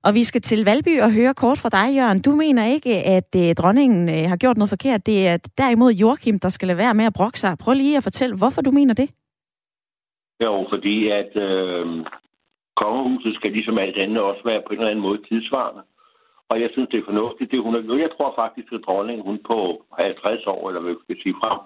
[0.05, 2.21] Og vi skal til Valby og høre kort fra dig, Jørgen.
[2.21, 5.05] Du mener ikke, at øh, dronningen øh, har gjort noget forkert.
[5.05, 7.57] Det er derimod Joachim, der skal lade være med at brokke sig.
[7.63, 9.09] Prøv lige at fortælle, hvorfor du mener det.
[10.45, 11.85] Jo, fordi at øh,
[12.81, 15.81] kongehuset skal ligesom alt andet også være på en eller anden måde tidsvarende.
[16.49, 17.99] Og jeg synes, det er fornuftigt, det hun har gjort.
[17.99, 21.59] Jeg tror faktisk, at dronningen, hun på 50 år, eller hvad vi skal sige frem,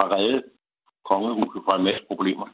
[0.00, 0.44] har reddet
[1.10, 2.46] kongehuset fra en masse problemer.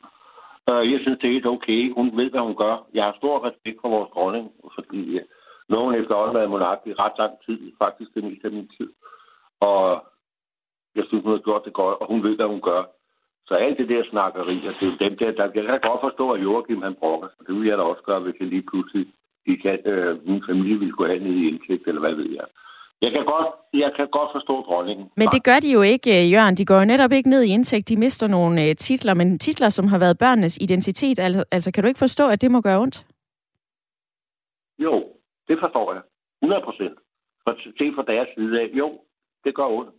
[0.71, 1.93] Øh, jeg synes, det er helt okay.
[1.99, 2.75] Hun ved, hvad hun gør.
[2.95, 5.25] Jeg har stor respekt for vores dronning, fordi øh,
[5.69, 8.91] nogen efterhånden været monark i ret lang tid, faktisk det meste af min tid.
[9.61, 10.05] Og
[10.95, 12.83] jeg synes, hun har gjort det godt, og hun ved, hvad hun gør.
[13.47, 16.33] Så alt det der snakkeri, og det er dem der, der jeg kan godt forstå,
[16.33, 17.47] at Joachim han brokker sig.
[17.47, 19.07] Det vil jeg da også gøre, hvis jeg lige pludselig
[19.47, 22.47] de kan, øh, min familie ville gå have ned i indtægt, eller hvad ved jeg.
[23.03, 25.11] Jeg kan, godt, jeg kan godt forstå dronningen.
[25.17, 26.57] Men det gør de jo ikke, øh, Jørgen.
[26.57, 27.89] De går jo netop ikke ned i indtægt.
[27.89, 31.19] De mister nogle øh, titler, men titler, som har været børnenes identitet.
[31.19, 33.07] Altså, altså, kan du ikke forstå, at det må gøre ondt?
[34.79, 34.95] Jo,
[35.49, 36.03] det forstår jeg.
[36.43, 36.99] 100 procent.
[37.45, 39.01] For se fra deres side af, jo,
[39.45, 39.91] det gør ondt.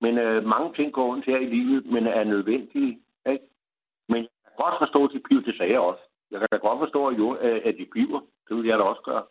[0.00, 2.98] Men øh, mange ting går ondt her i livet, men er nødvendige.
[3.32, 3.44] Ikke?
[4.08, 6.02] Men jeg kan godt forstå, at de bliver til sager også.
[6.30, 7.28] Jeg kan godt forstå, at, jo,
[7.68, 8.20] at de bliver.
[8.48, 9.24] Det vil jeg da også gøre.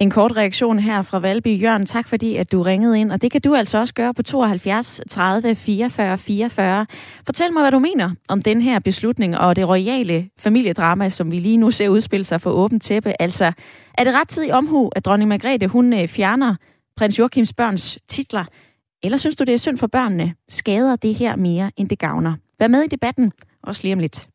[0.00, 1.62] En kort reaktion her fra Valby.
[1.62, 4.22] Jørgen, tak fordi at du ringede ind, og det kan du altså også gøre på
[4.22, 6.86] 72 30 44 44.
[7.26, 11.38] Fortæl mig, hvad du mener om den her beslutning og det royale familiedrama, som vi
[11.38, 13.22] lige nu ser udspille sig for åbent tæppe.
[13.22, 13.52] Altså,
[13.98, 16.54] er det ret tid i omhu, at dronning Margrethe hun øh, fjerner
[16.96, 18.44] prins Joachims børns titler,
[19.02, 20.34] eller synes du, det er synd for børnene?
[20.48, 22.34] Skader det her mere, end det gavner?
[22.58, 24.28] Vær med i debatten, også lige om lidt.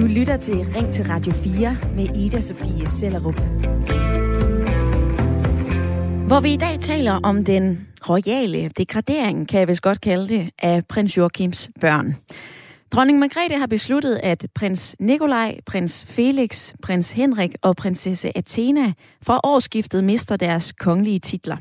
[0.00, 3.40] Du lytter til Ring til Radio 4 med Ida Sofie Sellerup.
[6.26, 10.50] Hvor vi i dag taler om den royale degradering, kan jeg vist godt kalde det,
[10.58, 12.16] af prins Joachims børn.
[12.92, 19.40] Dronning Margrethe har besluttet, at prins Nikolaj, prins Felix, prins Henrik og prinsesse Athena fra
[19.44, 21.56] årsskiftet mister deres kongelige titler.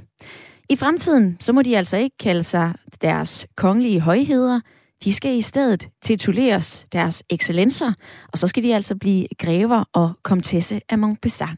[0.70, 4.60] I fremtiden så må de altså ikke kalde sig deres kongelige højheder.
[5.04, 7.94] De skal i stedet tituleres deres excellencer,
[8.32, 11.58] og så skal de altså blive grever og komtesse af Montpessat.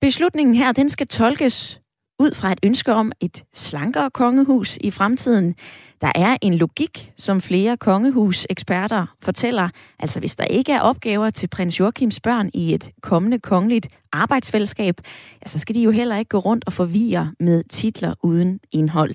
[0.00, 1.80] Beslutningen her, den skal tolkes
[2.18, 5.54] ud fra et ønske om et slankere kongehus i fremtiden.
[6.00, 9.68] Der er en logik, som flere kongehuseksperter fortæller.
[9.98, 15.00] Altså hvis der ikke er opgaver til prins Joachims børn i et kommende kongeligt arbejdsfællesskab,
[15.42, 19.14] ja, så skal de jo heller ikke gå rundt og forvirre med titler uden indhold.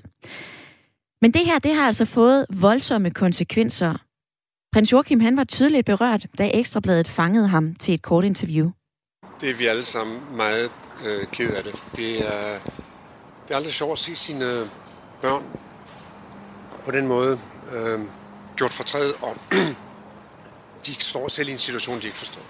[1.22, 3.94] Men det her, det har altså fået voldsomme konsekvenser.
[4.72, 8.70] Prins Joachim, han var tydeligt berørt, da Ekstrabladet fangede ham til et kort interview.
[9.40, 10.70] Det er vi alle sammen meget
[11.06, 11.84] øh, ked af det.
[11.96, 12.58] Det er,
[13.48, 14.66] det er aldrig sjovt at se sine øh,
[15.20, 15.42] børn
[16.84, 17.38] på den måde
[17.74, 18.00] øh,
[18.56, 19.36] gjort fortræd, og
[20.86, 22.42] de står selv i en situation, de ikke forstår.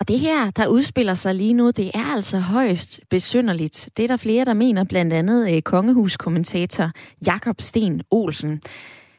[0.00, 3.88] Og det her, der udspiller sig lige nu, det er altså højst besynderligt.
[3.96, 6.90] Det er der flere, der mener, blandt andet øh, kongehuskommentator
[7.26, 8.60] Jakob Sten Olsen.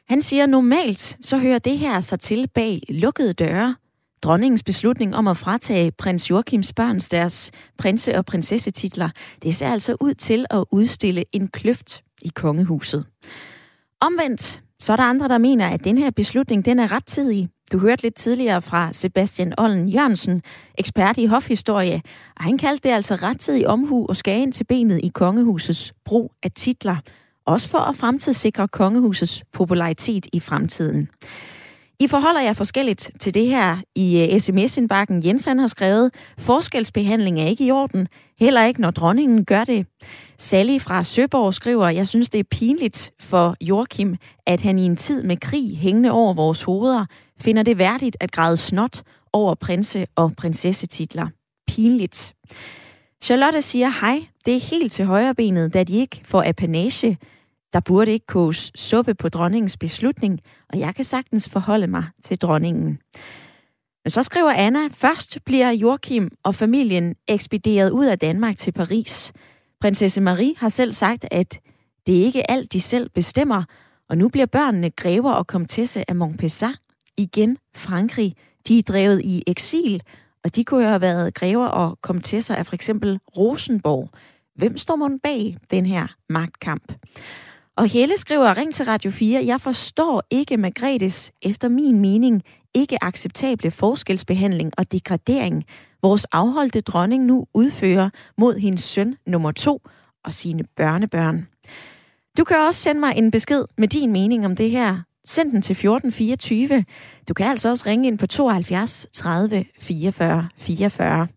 [0.08, 3.76] Han siger, normalt så hører det her sig til bag lukkede døre.
[4.22, 9.10] Dronningens beslutning om at fratage prins Joachims børns deres prinse- og prinsessetitler,
[9.42, 13.06] det ser altså ud til at udstille en kløft i kongehuset.
[14.00, 17.48] Omvendt, så er der andre, der mener, at den her beslutning den er rettidig.
[17.72, 20.42] Du hørte lidt tidligere fra Sebastian Ollen Jørgensen,
[20.78, 22.02] ekspert i hofhistorie,
[22.36, 26.50] og han kaldte det altså rettidig omhu og skagen til benet i kongehusets brug af
[26.50, 26.96] titler,
[27.46, 31.08] også for at fremtidssikre kongehusets popularitet i fremtiden.
[32.00, 35.26] I forholder jer forskelligt til det her i øh, sms-indbakken.
[35.26, 38.08] Jensen har skrevet, forskelsbehandling er ikke i orden,
[38.40, 39.86] heller ikke når dronningen gør det.
[40.38, 44.96] Sally fra Søborg skriver, jeg synes det er pinligt for Joachim, at han i en
[44.96, 47.06] tid med krig hængende over vores hoveder,
[47.40, 51.28] finder det værdigt at græde snot over prinse- og prinsessetitler.
[51.66, 52.34] Pinligt.
[53.22, 57.18] Charlotte siger, hej, det er helt til højre benet, da de ikke får apanage.
[57.72, 60.40] Der burde ikke koges suppe på dronningens beslutning,
[60.72, 62.98] og jeg kan sagtens forholde mig til dronningen.
[64.04, 69.32] Men så skriver Anna, først bliver Joachim og familien ekspederet ud af Danmark til Paris.
[69.80, 71.60] Prinsesse Marie har selv sagt, at
[72.06, 73.64] det ikke er alt, de selv bestemmer,
[74.08, 76.70] og nu bliver børnene grever og komtesse af Montpessat.
[77.18, 78.34] Igen Frankrig.
[78.68, 80.02] De er drevet i eksil,
[80.44, 84.10] og de kunne jo have været grever og komtesser af for eksempel Rosenborg.
[84.54, 86.92] Hvem står man bag den her magtkamp?
[87.76, 92.42] Og Helle skriver, ring til Radio 4, jeg forstår ikke Margrethes, efter min mening,
[92.74, 95.64] ikke acceptable forskelsbehandling og degradering,
[96.02, 99.82] vores afholdte dronning nu udfører mod hendes søn nummer to
[100.24, 101.46] og sine børnebørn.
[102.38, 105.02] Du kan også sende mig en besked med din mening om det her.
[105.34, 106.84] Send den til 1424.
[107.28, 111.28] Du kan altså også ringe ind på 72 30 44 44.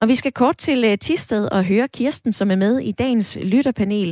[0.00, 3.28] Og vi skal kort til øh, Tisted og høre Kirsten, som er med i dagens
[3.52, 4.10] lytterpanel.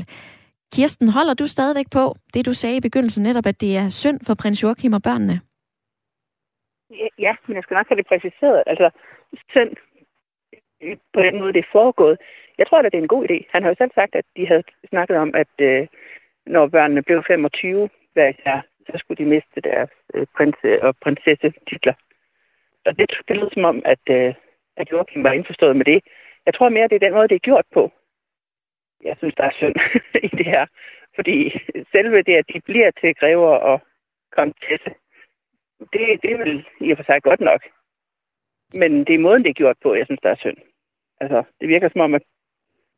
[0.74, 4.18] Kirsten, holder du stadigvæk på det, du sagde i begyndelsen netop, at det er synd
[4.26, 5.36] for prins Joachim og børnene?
[7.26, 8.62] Ja, men jeg skal nok have det præciseret.
[8.66, 8.90] Altså,
[9.52, 9.72] synd
[10.82, 12.16] øh, på den måde, det er foregået.
[12.58, 13.38] Jeg tror, at det er en god idé.
[13.52, 15.86] Han har jo selv sagt, at de havde snakket om, at øh,
[16.46, 21.94] når børnene blev 25 hvad jeg så skulle de miste deres øh, prinse- og prinsesse-titler.
[22.86, 24.34] Og det, det lød som om, at, øh,
[24.76, 26.00] at Joachim var indforstået med det.
[26.46, 27.92] Jeg tror mere, det er den måde, det er gjort på.
[29.04, 29.76] Jeg synes, der er synd
[30.32, 30.66] i det her.
[31.14, 31.34] Fordi
[31.92, 33.80] selve det, at de bliver til grever og
[34.32, 34.90] komtesse,
[35.92, 37.60] det, det er vel i og for sig godt nok.
[38.72, 40.56] Men det er måden, det er gjort på, jeg synes, der er synd.
[41.20, 42.22] Altså, det virker som om, at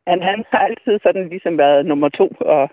[0.06, 2.70] han, han har altid sådan ligesom været nummer to, og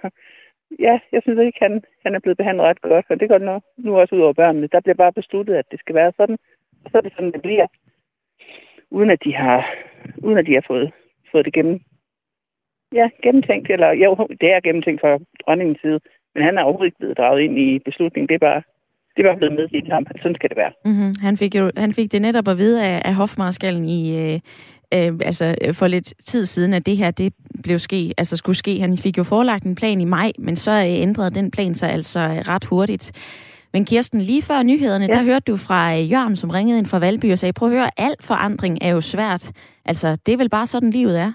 [0.79, 3.61] ja, jeg synes ikke, han, han er blevet behandlet ret godt, og det går nu,
[3.77, 4.67] nu også ud over børnene.
[4.67, 6.37] Der bliver bare besluttet, at det skal være sådan,
[6.85, 7.67] og så er det sådan, det bliver,
[8.91, 9.73] uden at de har,
[10.17, 10.91] uden at de har fået,
[11.31, 11.79] fået det gennem,
[12.93, 15.99] ja, gennemtænkt, eller jo, det er gennemtænkt fra dronningens side,
[16.35, 18.29] men han er overhovedet ikke blevet draget ind i beslutningen.
[18.29, 18.61] Det er bare,
[19.17, 20.71] det var blevet meddelt ham, sådan skal det være.
[20.85, 21.13] Mm-hmm.
[21.21, 24.39] Han, fik jo, han fik det netop at vide af, af hofmarskallen i, øh,
[24.93, 28.79] øh, altså for lidt tid siden, at det her det blev ske, altså skulle ske.
[28.79, 31.89] Han fik jo forelagt en plan i maj, men så øh, ændrede den plan sig
[31.91, 33.05] altså ret hurtigt.
[33.73, 35.13] Men Kirsten, lige før nyhederne, ja.
[35.13, 37.75] der hørte du fra øh, Jørgen, som ringede ind fra Valby og sagde, prøv at
[37.75, 39.43] høre, al forandring er jo svært.
[39.85, 41.31] Altså, det er vel bare sådan, livet er?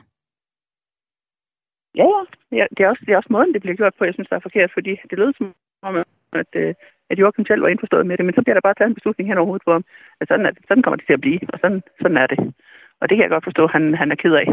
[2.00, 2.20] Ja, ja.
[2.58, 4.36] ja det, er også, det er også måden, det bliver gjort på, jeg synes, der
[4.36, 5.46] er forkert, fordi det lød som
[5.82, 5.94] om,
[6.42, 6.74] at, øh,
[7.10, 9.28] at Joachim selv var indforstået med det, men så bliver der bare taget en beslutning
[9.28, 9.72] hen over hovedet på
[10.20, 12.38] at sådan, er det, sådan kommer det til at blive, og sådan, sådan er det.
[13.00, 14.46] Og det kan jeg godt forstå, at han, han er ked af.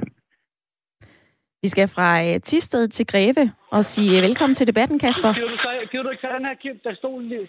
[1.63, 5.33] Vi skal fra uh, Tisted til Greve og sige uh, velkommen til debatten, Kasper.
[5.91, 7.47] Giver du, ikke den her der stod lige?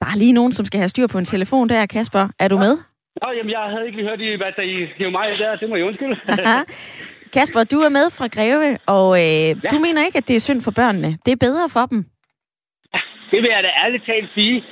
[0.00, 2.28] Der er lige nogen, som skal have styr på en telefon der, Kasper.
[2.38, 2.74] Er du med?
[3.22, 5.56] Nå, jamen, jeg havde ikke lige hørt, I, hvad der I hiv mig der.
[5.56, 6.16] Det må jeg undskylde.
[7.34, 9.54] Kasper, du er med fra Greve, og øh, ja.
[9.72, 11.10] du mener ikke, at det er synd for børnene.
[11.24, 12.00] Det er bedre for dem.
[13.30, 14.64] Det vil jeg da ærligt talt sige.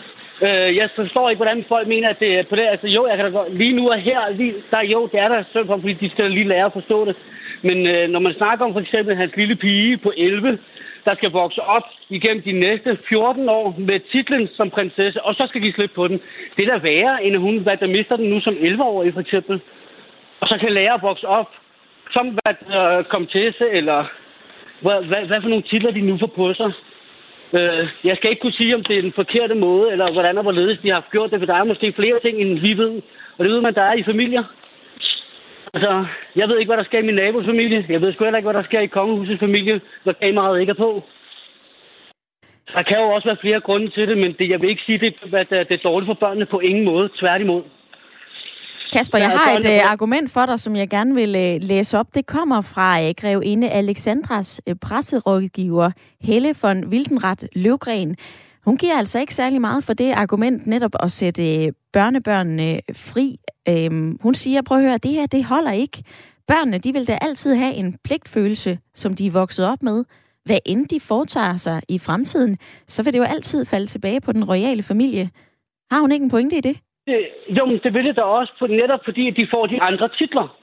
[0.46, 2.66] Øh, jeg forstår ikke, hvordan folk mener, at det er på det.
[2.66, 5.28] Altså jo, jeg kan da godt, lige nu og her, lige, der, jo, det er
[5.28, 7.16] der synd for, fordi de skal lige lære at forstå det.
[7.62, 10.58] Men øh, når man snakker om for eksempel hans lille pige på 11,
[11.04, 15.46] der skal vokse op igennem de næste 14 år med titlen som prinsesse, og så
[15.48, 16.20] skal de slippe på den.
[16.56, 19.60] Det er da værre, end hun hvad, der mister den nu som 11-årig for eksempel.
[20.40, 21.48] Og så kan lære at vokse op
[22.10, 24.04] som hvad, øh, komtesse, eller
[24.80, 26.72] hvad, hvad, hvad for nogle titler de nu får på sig.
[27.52, 30.42] Øh, jeg skal ikke kunne sige, om det er den forkerte måde, eller hvordan og
[30.42, 33.02] hvorledes de har gjort det, for der er måske flere ting, end vi ved.
[33.38, 34.44] Og det ved man, der er i familier.
[35.74, 36.04] Altså,
[36.36, 37.86] jeg ved ikke, hvad der sker i min nabos familie.
[37.88, 40.84] Jeg ved sgu heller ikke, hvad der sker i kongehusets familie, hvor kameraet ikke er
[40.86, 41.02] på.
[42.74, 44.98] Der kan jo også være flere grunde til det, men det, jeg vil ikke sige,
[44.98, 47.08] det, at det er dårligt for børnene på ingen måde.
[47.18, 47.62] Tværtimod.
[48.92, 52.14] Kasper, jeg har et uh, argument for dig, som jeg gerne vil uh, læse op.
[52.14, 58.16] Det kommer fra uh, grevinde Alexandras uh, presserådgiver Helle von Wildenrat Løvgren.
[58.64, 63.36] Hun giver altså ikke særlig meget for det argument netop at sætte uh, børnebørnene fri.
[63.70, 66.02] Uh, hun siger, prøv at høre, det her det holder ikke.
[66.46, 70.04] Børnene de vil da altid have en pligtfølelse, som de er vokset op med.
[70.44, 74.32] Hvad end de foretager sig i fremtiden, så vil det jo altid falde tilbage på
[74.32, 75.30] den royale familie.
[75.90, 76.80] Har hun ikke en pointe i det?
[77.10, 79.82] Det, jo, men det vil det da også, for, netop fordi at de får de
[79.82, 80.56] andre titler.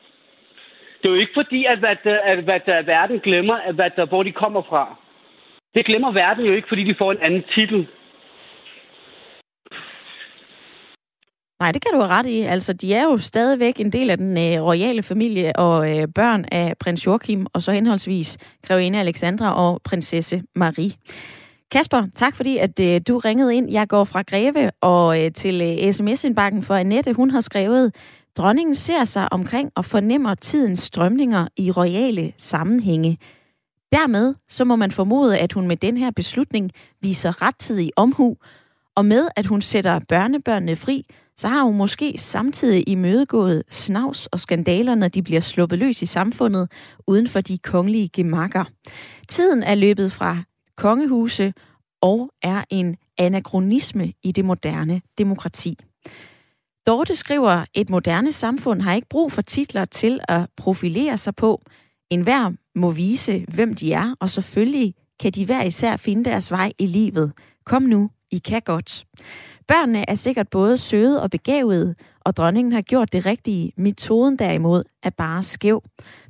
[0.99, 4.23] Det er jo ikke fordi, at, at, at, at, at verden glemmer, at, at, hvor
[4.23, 4.83] de kommer fra.
[5.75, 7.87] Det glemmer verden jo ikke, fordi de får en anden titel.
[11.59, 12.41] Nej, det kan du have ret i.
[12.41, 16.45] Altså, de er jo stadigvæk en del af den øh, royale familie og øh, børn
[16.51, 20.91] af prins Joachim, og så henholdsvis grevinde Alexandra og prinsesse Marie.
[21.71, 23.71] Kasper, tak fordi at øh, du ringede ind.
[23.71, 27.13] Jeg går fra Greve og øh, til øh, sms-indbakken for Annette.
[27.13, 27.95] Hun har skrevet,
[28.37, 33.17] dronningen ser sig omkring og fornemmer tidens strømninger i royale sammenhænge.
[33.91, 38.37] Dermed så må man formode, at hun med den her beslutning viser rettidig omhu,
[38.95, 41.05] og med at hun sætter børnebørnene fri,
[41.37, 46.05] så har hun måske samtidig imødegået snavs og skandaler, når de bliver sluppet løs i
[46.05, 46.71] samfundet
[47.07, 48.63] uden for de kongelige gemakker.
[49.27, 50.37] Tiden er løbet fra
[50.77, 51.53] kongehuse
[52.01, 55.75] og er en anachronisme i det moderne demokrati.
[56.87, 61.61] Dorte skriver, et moderne samfund har ikke brug for titler til at profilere sig på.
[62.09, 66.51] En hver må vise, hvem de er, og selvfølgelig kan de hver især finde deres
[66.51, 67.33] vej i livet.
[67.65, 69.05] Kom nu, I kan godt.
[69.67, 73.71] Børnene er sikkert både søde og begavede, og dronningen har gjort det rigtige.
[73.77, 75.83] Metoden derimod er bare skæv.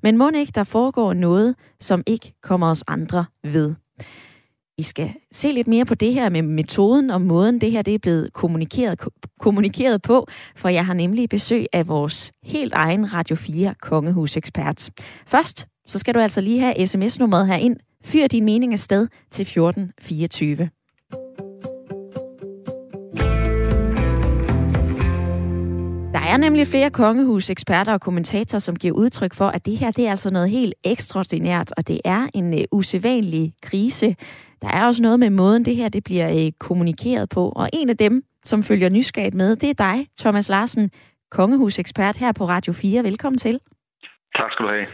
[0.03, 3.75] Men må ikke, der foregår noget, som ikke kommer os andre ved.
[4.79, 7.93] Vi skal se lidt mere på det her med metoden og måden, det her det
[7.93, 9.01] er blevet kommunikeret,
[9.39, 14.89] kommunikeret på, for jeg har nemlig besøg af vores helt egen Radio 4 kongehusekspert.
[15.27, 17.75] Først, så skal du altså lige have sms-nummeret her ind.
[18.03, 20.69] Fyr din mening afsted til 1424.
[26.13, 30.07] Der er nemlig flere kongehuseksperter og kommentatorer, som giver udtryk for, at det her det
[30.07, 34.15] er altså noget helt ekstraordinært, og det er en uh, usædvanlig krise.
[34.61, 37.49] Der er også noget med måden, det her det bliver uh, kommunikeret på.
[37.49, 40.91] Og en af dem, som følger nysgerrigt med, det er dig, Thomas Larsen,
[41.31, 43.03] kongehusekspert her på Radio 4.
[43.03, 43.59] Velkommen til.
[44.35, 44.87] Tak skal du have.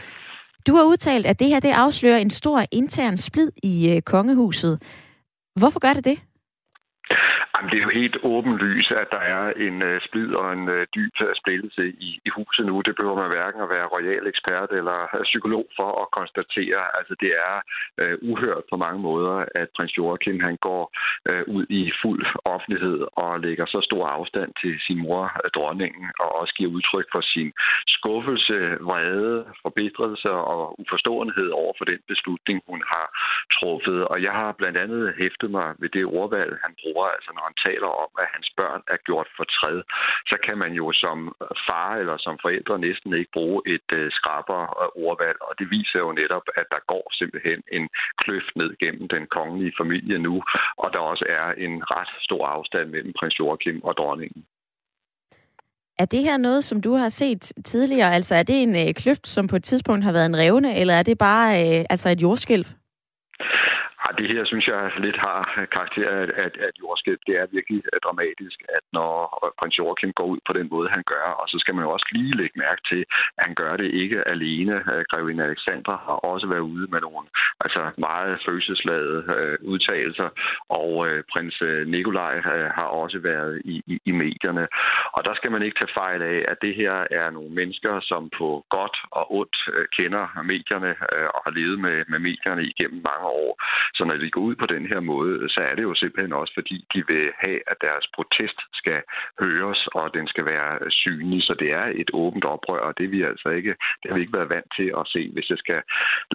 [0.66, 4.82] Du har udtalt, at det her det afslører en stor intern splid i uh, kongehuset.
[5.56, 6.18] Hvorfor gør det det?
[7.54, 10.86] Jamen, det er jo helt åbenlyst, at der er en øh, splid og en øh,
[10.94, 12.80] dyb splittelse i, i huset nu.
[12.80, 16.82] Det behøver man hverken at være royal ekspert eller øh, psykolog for at konstatere.
[16.98, 17.56] Altså, det er
[18.00, 20.82] øh, uhørt på mange måder, at prins Joachim han går
[21.30, 26.04] øh, ud i fuld offentlighed og lægger så stor afstand til sin mor, øh, dronningen,
[26.20, 27.52] og også giver udtryk for sin
[27.96, 28.56] skuffelse,
[28.88, 33.06] vrede, forbedrelse og uforståenhed over for den beslutning, hun har
[33.56, 33.98] truffet.
[34.12, 37.56] Og jeg har blandt andet hæftet mig ved det ordvalg, han bruger, altså når han
[37.66, 39.78] taler om, at hans børn er gjort for træd,
[40.30, 41.18] så kan man jo som
[41.66, 45.98] far eller som forældre næsten ikke bruge et øh, skraber øh, ordvalg, og det viser
[46.04, 47.84] jo netop, at der går simpelthen en
[48.22, 50.36] kløft ned gennem den kongelige familie nu,
[50.82, 54.42] og der også er en ret stor afstand mellem prins Joachim og dronningen.
[55.98, 58.14] Er det her noget, som du har set tidligere?
[58.14, 60.94] Altså er det en øh, kløft, som på et tidspunkt har været en revne, eller
[60.94, 62.66] er det bare øh, altså et jordskælv?
[64.04, 65.40] Ja, det her synes jeg lidt har
[65.76, 67.18] karakter af, at, at jordskælv.
[67.26, 69.12] Det er virkelig øh, dramatisk, at når
[69.44, 71.90] øh, prins Joachim går ud på den måde, han gør, og så skal man jo
[71.90, 73.02] også lige lægge mærke til,
[73.38, 74.76] at han gør det ikke alene.
[74.92, 77.26] Øh, Grevinde Alexandra har også været ude med nogle
[77.64, 80.28] altså meget følelsesladede øh, udtalelser,
[80.68, 84.64] og øh, prins øh, Nikolaj øh, har også været i, i, i medierne.
[85.16, 88.30] Og der skal man ikke tage fejl af, at det her er nogle mennesker, som
[88.38, 93.00] på godt og ondt øh, kender medierne øh, og har levet med, med medierne igennem
[93.10, 93.52] mange år.
[93.96, 96.52] Så når de går ud på den her måde, så er det jo simpelthen også,
[96.54, 99.00] fordi de vil have, at deres protest skal
[99.40, 101.42] høres, og den skal være synlig.
[101.42, 104.38] Så det er et åbent oprør, og det, vi altså ikke, det har vi ikke
[104.38, 105.30] været vant til at se.
[105.32, 105.80] Hvis jeg skal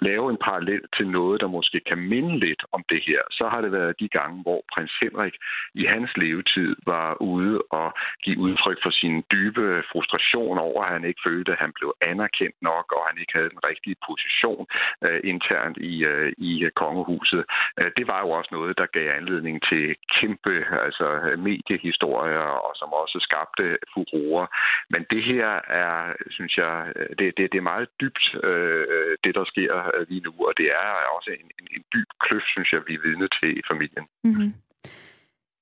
[0.02, 3.60] lave en parallel til noget, der måske kan minde lidt om det her, så har
[3.60, 5.34] det været de gange, hvor prins Henrik
[5.74, 7.88] i hans levetid var ude og
[8.24, 12.56] give udtryk for sin dybe frustration over, at han ikke følte, at han blev anerkendt
[12.62, 14.66] nok, og han ikke havde den rigtige position
[15.06, 16.52] uh, internt i, uh, i
[16.82, 17.44] kongehuset.
[17.80, 19.84] Øh, det var jo også noget, der gav anledning til
[20.16, 20.54] kæmpe
[20.86, 21.06] altså,
[21.48, 24.46] mediehistorier, og som også skabte furore.
[24.92, 25.48] Men det her
[25.84, 25.94] er,
[26.30, 30.24] synes jeg, øh, det, det, det er meget dybt, øh, det der sker øh, lige
[30.26, 33.28] nu, og det er også en, en, en dyb kløft, synes jeg, vi er vidne
[33.38, 34.06] til i familien.
[34.24, 34.52] Mm-hmm.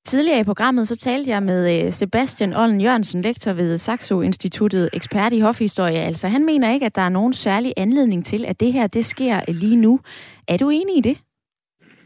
[0.04, 5.32] Tidligere i programmet så talte jeg med Sebastian Ollen Jørgensen, lektor ved Saxo Instituttet, ekspert
[5.32, 5.98] i hofhistorie.
[5.98, 9.04] Altså han mener ikke, at der er nogen særlig anledning til, at det her det
[9.04, 10.00] sker lige nu.
[10.48, 11.18] Er du enig i det?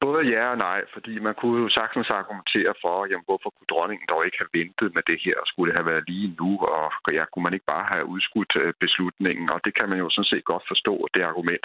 [0.00, 4.06] Både ja og nej, fordi man kunne jo sagtens argumentere for, jamen, hvorfor kunne dronningen
[4.12, 5.36] dog ikke have ventet med det her?
[5.46, 6.86] Skulle det have været lige nu, og
[7.18, 9.50] ja, kunne man ikke bare have udskudt øh, beslutningen?
[9.54, 11.64] Og det kan man jo sådan set godt forstå, det argument.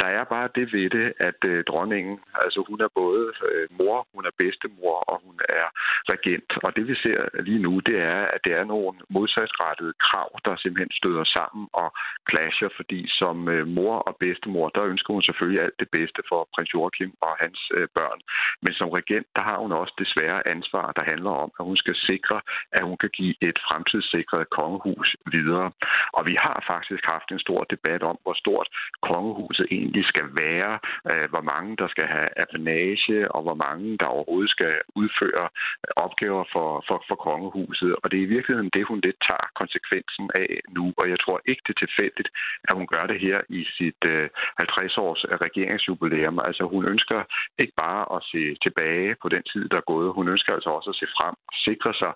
[0.00, 4.06] Der er bare det ved det, at øh, dronningen, altså hun er både øh, mor,
[4.14, 5.66] hun er bedstemor, og hun er
[6.14, 6.50] regent.
[6.64, 7.18] Og det vi ser
[7.48, 11.88] lige nu, det er, at det er nogle modsatrettede krav, der simpelthen støder sammen og
[12.30, 13.36] clasher, fordi som
[13.78, 17.58] mor og bedstemor, der ønsker hun selvfølgelig alt det bedste for prins Joachim og hans
[17.76, 18.20] Øh, børn.
[18.64, 21.76] Men som regent, der har hun også det svære ansvar, der handler om, at hun
[21.76, 22.40] skal sikre,
[22.72, 25.70] at hun kan give et fremtidssikret kongehus videre.
[26.16, 28.68] Og vi har faktisk haft en stor debat om, hvor stort
[29.02, 30.72] kongehuset egentlig skal være,
[31.10, 35.48] øh, hvor mange der skal have apanage, og hvor mange der overhovedet skal udføre
[35.96, 37.96] opgaver for, for, for kongehuset.
[38.02, 40.84] Og det er i virkeligheden det, hun lidt tager konsekvensen af nu.
[41.00, 42.28] Og jeg tror ikke, det er tilfældigt,
[42.68, 44.28] at hun gør det her i sit øh,
[44.62, 46.38] 50-års regeringsjubilæum.
[46.48, 47.20] Altså hun ønsker
[47.64, 50.14] ikke bare at se tilbage på den tid, der er gået.
[50.18, 52.12] Hun ønsker altså også at se frem og sikre sig,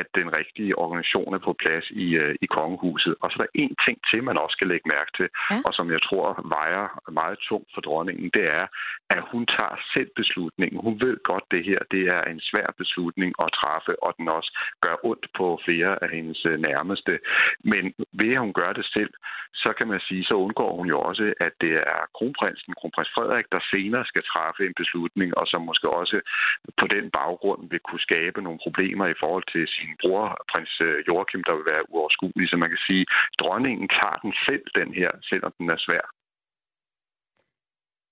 [0.00, 3.14] at den rigtige organisation er på plads i, øh, i kongehuset.
[3.22, 5.58] Og så er der en ting til, man også skal lægge mærke til, ja.
[5.66, 6.26] og som jeg tror
[6.56, 6.84] vejer
[7.20, 8.66] meget tungt for dronningen, det er,
[9.16, 10.78] at hun tager selv beslutningen.
[10.86, 14.50] Hun ved godt, det her det er en svær beslutning at træffe, og den også
[14.80, 17.18] gør ondt på flere af hendes øh, nærmeste.
[17.72, 19.12] Men ved at hun gør det selv,
[19.54, 23.46] så kan man sige, så undgår hun jo også, at det er kronprinsen, kronprins Frederik,
[23.52, 26.20] der senere skal træffe en beslutning, og som måske også
[26.80, 30.96] på den baggrund vil kunne skabe nogle problemer i forhold til sin bror, prins øh,
[31.08, 32.48] Joachim, der vil være uoverskuelig.
[32.48, 36.04] Så man kan sige, at dronningen tager den selv, den her, selvom den er svær.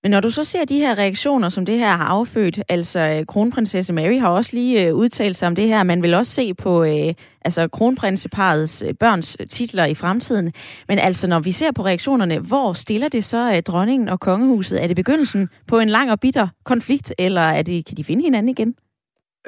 [0.03, 3.25] Men når du så ser de her reaktioner, som det her har affødt, altså øh,
[3.25, 6.53] kronprinsesse Mary har også lige øh, udtalt sig om det her, man vil også se
[6.53, 7.13] på øh,
[7.45, 10.53] altså kronprinseparets øh, børns titler i fremtiden.
[10.87, 14.83] Men altså, når vi ser på reaktionerne, hvor stiller det så øh, dronningen og kongehuset?
[14.83, 18.23] Er det begyndelsen på en lang og bitter konflikt, eller er det, kan de finde
[18.23, 18.75] hinanden igen?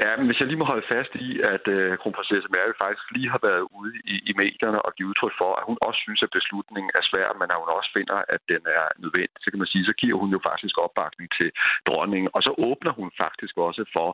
[0.01, 3.29] Ja, men hvis jeg lige må holde fast i, at øh, kronprinsesse Mary faktisk lige
[3.33, 6.35] har været ude i, i medierne og givet udtryk for, at hun også synes, at
[6.37, 9.71] beslutningen er svær, men at hun også finder, at den er nødvendig, så kan man
[9.73, 11.49] sige, så giver hun jo faktisk opbakning til
[11.87, 12.29] dronningen.
[12.35, 14.09] Og så åbner hun faktisk også for,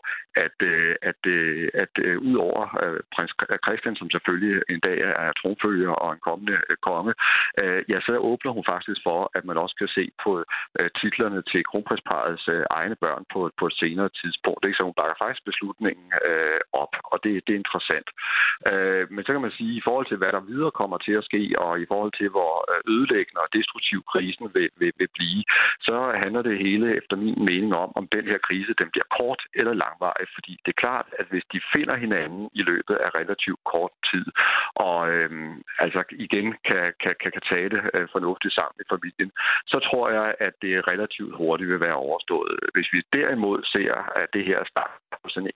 [0.46, 3.34] at, øh, at, øh, at øh, ud over øh, prins
[3.66, 7.14] Christian, som selvfølgelig en dag er tronfølger og en kommende øh, konge,
[7.62, 10.32] øh, ja, så åbner hun faktisk for, at man også kan se på
[10.80, 14.62] øh, titlerne til kronprinsparets øh, egne børn på, på et senere tidspunkt.
[14.66, 14.78] Ikke?
[14.78, 18.10] Så hun bakker faktisk beslutningen beslutningen øh, op, og det, det er interessant.
[18.70, 21.24] Øh, men så kan man sige, i forhold til, hvad der videre kommer til at
[21.30, 25.44] ske, og i forhold til, hvor øh, ødelæggende og destruktiv krisen vil, vil, vil blive,
[25.88, 29.42] så handler det hele efter min mening om, om den her krise den bliver kort
[29.60, 33.62] eller langvarig, fordi det er klart, at hvis de finder hinanden i løbet af relativt
[33.74, 34.26] kort tid,
[34.76, 35.30] og øh,
[35.86, 39.32] altså igen kan, kan, kan, kan tage det øh, fornuftigt sammen i familien,
[39.72, 42.54] så tror jeg, at det relativt hurtigt vil være overstået.
[42.74, 45.52] Hvis vi derimod ser, at det her starter på sådan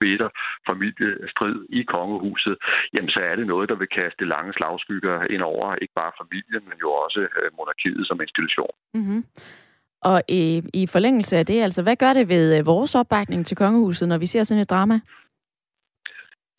[0.00, 0.28] bitter
[0.68, 2.56] familiestrid i kongehuset,
[2.94, 6.62] jamen så er det noget, der vil kaste lange slagskygger ind over ikke bare familien,
[6.68, 8.74] men jo også øh, monarkiet som institution.
[8.94, 9.24] Mm-hmm.
[10.10, 13.56] Og i, i forlængelse af det, altså hvad gør det ved øh, vores opbakning til
[13.56, 15.00] kongehuset, når vi ser sådan et drama?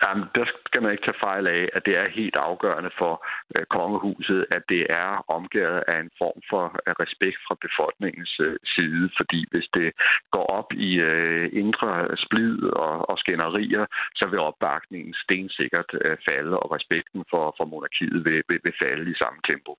[0.04, 3.14] Jamen, der skal man ikke tage fejl af, at det er helt afgørende for
[3.56, 8.58] øh, kongehuset, at det er omgivet af en form for øh, respekt fra befolkningens øh,
[8.76, 9.10] side.
[9.18, 9.90] Fordi hvis det
[10.32, 11.92] går op i øh, indre
[12.26, 13.86] splid og, og skænderier,
[14.16, 19.12] så vil opbakningen stensikkert øh, falde, og respekten for, for monarkiet vil, vil, vil falde
[19.12, 19.78] i samme tempo.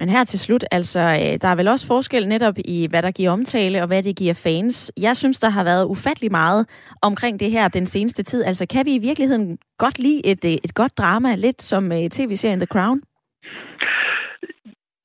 [0.00, 3.10] Men her til slut, altså, øh, der er vel også forskel netop i, hvad der
[3.10, 4.92] giver omtale og hvad det giver fans.
[4.96, 6.66] Jeg synes, der har været ufattelig meget
[7.02, 8.44] omkring det her den seneste tid.
[8.44, 12.10] Altså, kan vi i virkeligheden godt lide et, øh, et godt drama, lidt som øh,
[12.10, 13.00] tv-serien The Crown?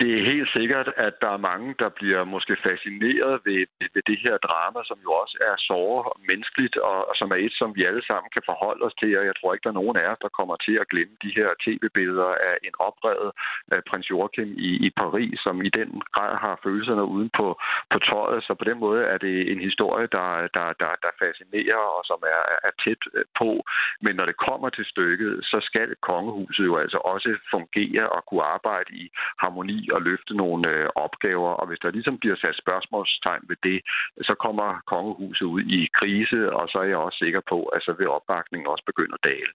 [0.06, 3.62] Det er helt sikkert, at der er mange, der bliver måske fascineret ved,
[3.93, 7.39] ved det her drama, som jo også er såre og menneskeligt, og, og som er
[7.45, 9.12] et, som vi alle sammen kan forholde os til.
[9.20, 11.32] Og jeg tror ikke, der er nogen af os, der kommer til at glemme de
[11.38, 13.32] her tv-billeder af en oprevet
[13.76, 17.47] af prins Joachim i, i Paris, som i den grad har følelserne uden på,
[17.91, 18.43] på tøjet.
[18.47, 22.20] Så på den måde er det en historie, der, der, der, der fascinerer og som
[22.36, 23.49] er, er tæt øh, på.
[24.06, 28.45] Men når det kommer til stykket, så skal kongehuset jo altså også fungere og kunne
[28.56, 29.06] arbejde i
[29.41, 33.79] harmoni at løfte nogle øh, opgaver, og hvis der ligesom bliver sat spørgsmålstegn ved det,
[34.27, 37.91] så kommer kongehuset ud i krise, og så er jeg også sikker på, at så
[37.97, 39.51] vil opbakningen også begynde at dale.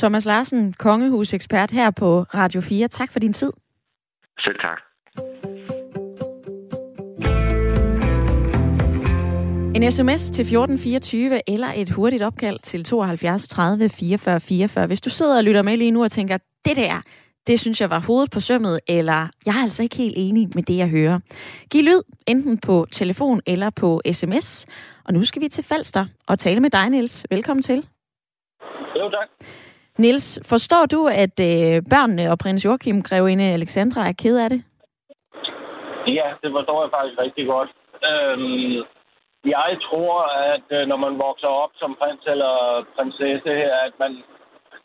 [0.00, 2.88] Thomas Larsen, kongehusekspert her på Radio 4.
[2.88, 3.52] Tak for din tid.
[4.38, 4.80] Selv tak.
[9.74, 14.86] En sms til 1424 eller et hurtigt opkald til 72 30 44 44.
[14.86, 17.02] Hvis du sidder og lytter med lige nu og tænker, det der,
[17.46, 20.62] det synes jeg var hovedet på sømmet, eller jeg er altså ikke helt enig med
[20.62, 21.18] det, jeg hører.
[21.72, 24.66] Giv lyd, enten på telefon eller på sms.
[25.06, 27.26] Og nu skal vi til Falster og tale med dig, Niels.
[27.30, 27.86] Velkommen til.
[28.96, 29.28] Jo, tak.
[29.98, 34.60] Niels, forstår du, at øh, børnene og prins Joachim, grevinde Alexandra, er ked af det?
[36.06, 37.70] Ja, det forstår jeg faktisk rigtig godt.
[38.10, 38.76] Øhm,
[39.56, 40.14] jeg tror,
[40.54, 42.54] at øh, når man vokser op som prins eller
[42.96, 44.12] prinsesse her, at man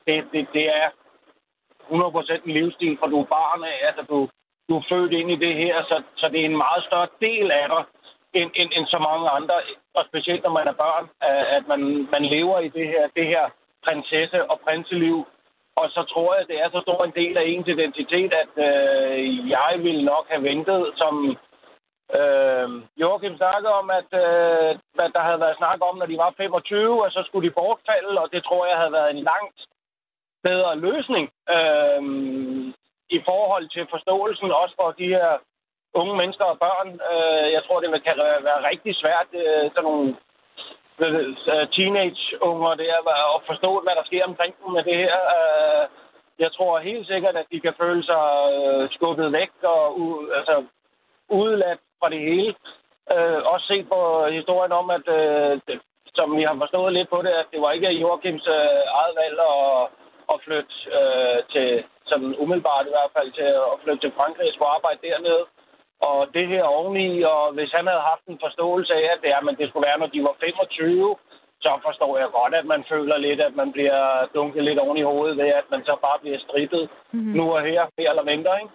[0.06, 0.88] det, det, det er
[1.92, 4.18] 100% en livsstil, for du er barn af, altså du,
[4.70, 7.52] du er født ind i det her, så, så det er en meget større del
[7.52, 7.84] af dig,
[8.40, 9.56] end, end, end så mange andre,
[9.94, 11.06] og specielt når man er børn,
[11.58, 11.82] at man,
[12.12, 13.46] man lever i det her, det her
[13.86, 15.18] prinsesse- og prinseliv.
[15.82, 19.50] Og så tror jeg, det er så stor en del af ens identitet, at øh,
[19.50, 21.14] jeg ville nok have ventet, som
[22.18, 22.68] øh,
[23.02, 24.72] Joachim snakkede om, at, øh,
[25.06, 28.22] at der havde været snak om, når de var 25, og så skulle de bortfalde,
[28.22, 29.60] og det tror jeg havde været en langt
[30.50, 31.26] bedre løsning
[31.56, 32.02] øh,
[33.18, 35.32] i forhold til forståelsen også for de her
[35.94, 36.90] unge mennesker og børn.
[37.12, 38.18] Øh, jeg tror, det kan
[38.48, 40.16] være rigtig svært, øh, sådan nogle
[41.00, 42.96] øh, teenage-unger der,
[43.36, 45.16] at forstå, hvad der sker omkring dem med det her.
[45.38, 45.86] Øh,
[46.40, 50.56] jeg tror helt sikkert, at de kan føle sig øh, skubbet væk og u- altså,
[51.30, 52.56] udladt fra det hele.
[53.14, 55.60] Øh, også set på historien om, at øh,
[56.16, 59.40] som vi har forstået lidt på det, at det var ikke Joachims øh, eget valg
[59.40, 59.88] at
[60.34, 61.70] at flytte øh, til,
[62.10, 65.44] sådan umiddelbart i hvert fald, til at flytte til Frankrig og arbejde dernede.
[66.10, 69.42] Og det her oveni, og hvis han havde haft en forståelse af, at det, er,
[69.42, 71.16] men det skulle være, når de var 25,
[71.66, 75.10] så forstår jeg godt, at man føler lidt, at man bliver dunket lidt oven i
[75.12, 77.34] hovedet ved, at man så bare bliver strippet mm-hmm.
[77.38, 78.74] nu og her, mere eller mindre, ikke?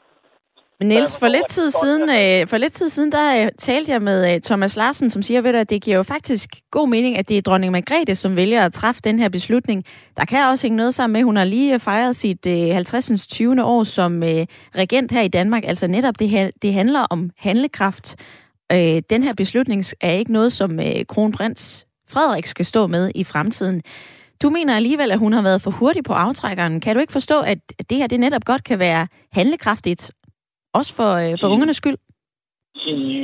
[0.80, 4.02] Men Niels, for lidt tid siden, øh, for lidt tid siden, der øh, talte jeg
[4.02, 7.28] med øh, Thomas Larsen, som siger, ved at det giver jo faktisk god mening, at
[7.28, 9.84] det er dronning Margrethe, som vælger at træffe den her beslutning.
[10.16, 13.26] Der kan også hænge noget sammen med, hun har lige fejret sit 50.
[13.26, 13.64] 20.
[13.64, 14.20] år som
[14.76, 15.64] regent her i Danmark.
[15.66, 18.16] Altså netop det, det handler om handlekraft.
[19.10, 20.78] Den her beslutning er ikke noget, som
[21.08, 23.82] kronprins Frederik skal stå med i fremtiden.
[24.42, 26.80] Du mener alligevel, at hun har været for hurtig på aftrækkeren.
[26.80, 27.58] Kan du ikke forstå, at
[27.90, 30.10] det her det netop godt kan være handlekraftigt
[30.78, 31.98] også for, øh, for ungernes skyld?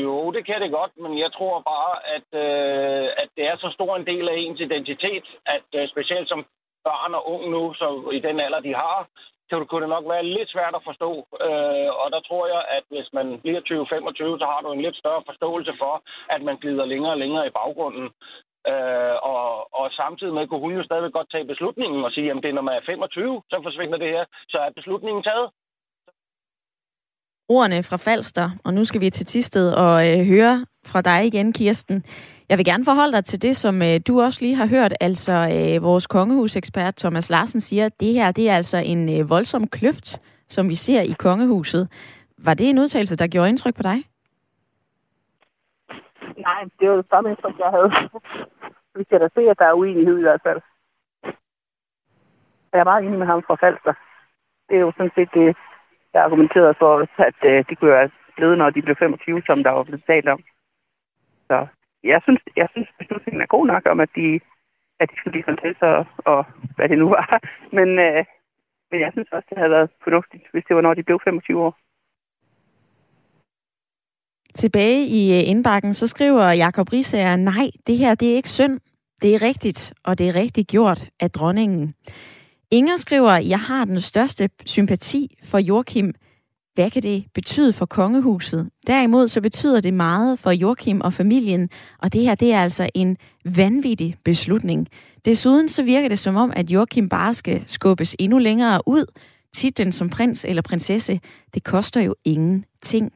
[0.02, 3.70] Jo, det kan det godt, men jeg tror bare, at, øh, at det er så
[3.76, 6.46] stor en del af ens identitet, at øh, specielt som
[6.84, 7.86] børn og unge nu, så
[8.18, 8.98] i den alder, de har,
[9.50, 11.10] så kunne det nok være lidt svært at forstå.
[11.46, 14.96] Øh, og der tror jeg, at hvis man bliver 20-25, så har du en lidt
[15.02, 15.94] større forståelse for,
[16.34, 18.06] at man glider længere og længere i baggrunden.
[18.72, 19.46] Øh, og,
[19.78, 22.58] og samtidig med kunne hun jo stadig godt tage beslutningen og sige, at det er,
[22.58, 25.48] når man er 25, så forsvinder det her, så er beslutningen taget
[27.48, 31.52] ordene fra Falster, og nu skal vi til Tisted og øh, høre fra dig igen,
[31.52, 32.04] Kirsten.
[32.48, 34.94] Jeg vil gerne forholde dig til det, som øh, du også lige har hørt.
[35.00, 39.30] Altså, øh, vores kongehusekspert Thomas Larsen siger, at det her det er altså en øh,
[39.30, 41.88] voldsom kløft, som vi ser i kongehuset.
[42.38, 43.98] Var det en udtalelse, der gjorde indtryk på dig?
[46.38, 47.90] Nej, det var det samme indtryk, jeg havde.
[48.94, 50.60] vi kan da se, at der er uenighed i hvert fald.
[52.72, 53.94] Jeg er meget enig med ham fra Falster.
[54.68, 55.56] Det er jo sådan set det,
[56.16, 56.92] der argumenterede for,
[57.30, 60.28] at øh, det kunne være blevet, når de blev 25, som der var blevet talt
[60.34, 60.40] om.
[61.48, 61.56] Så
[62.12, 64.40] jeg synes, jeg synes beslutningen er god nok om, at de,
[65.00, 66.40] at de skulle blive prinsesser og, og
[66.76, 67.28] hvad det nu var.
[67.78, 68.24] Men, øh,
[68.90, 71.62] men jeg synes også, det havde været fornuftigt, hvis det var, når de blev 25
[71.66, 71.74] år.
[74.54, 78.80] Tilbage i øh, indbakken, så skriver Jakob Risager, nej, det her det er ikke synd.
[79.22, 81.94] Det er rigtigt, og det er rigtigt gjort af dronningen.
[82.70, 86.14] Inger skriver, jeg har den største sympati for Joachim.
[86.74, 88.70] Hvad kan det betyde for kongehuset?
[88.86, 92.88] Derimod så betyder det meget for Joachim og familien, og det her det er altså
[92.94, 94.88] en vanvittig beslutning.
[95.24, 99.04] Desuden så virker det som om, at Joachim bare skal skubbes endnu længere ud.
[99.54, 101.20] Titlen som prins eller prinsesse,
[101.54, 103.12] det koster jo ingenting.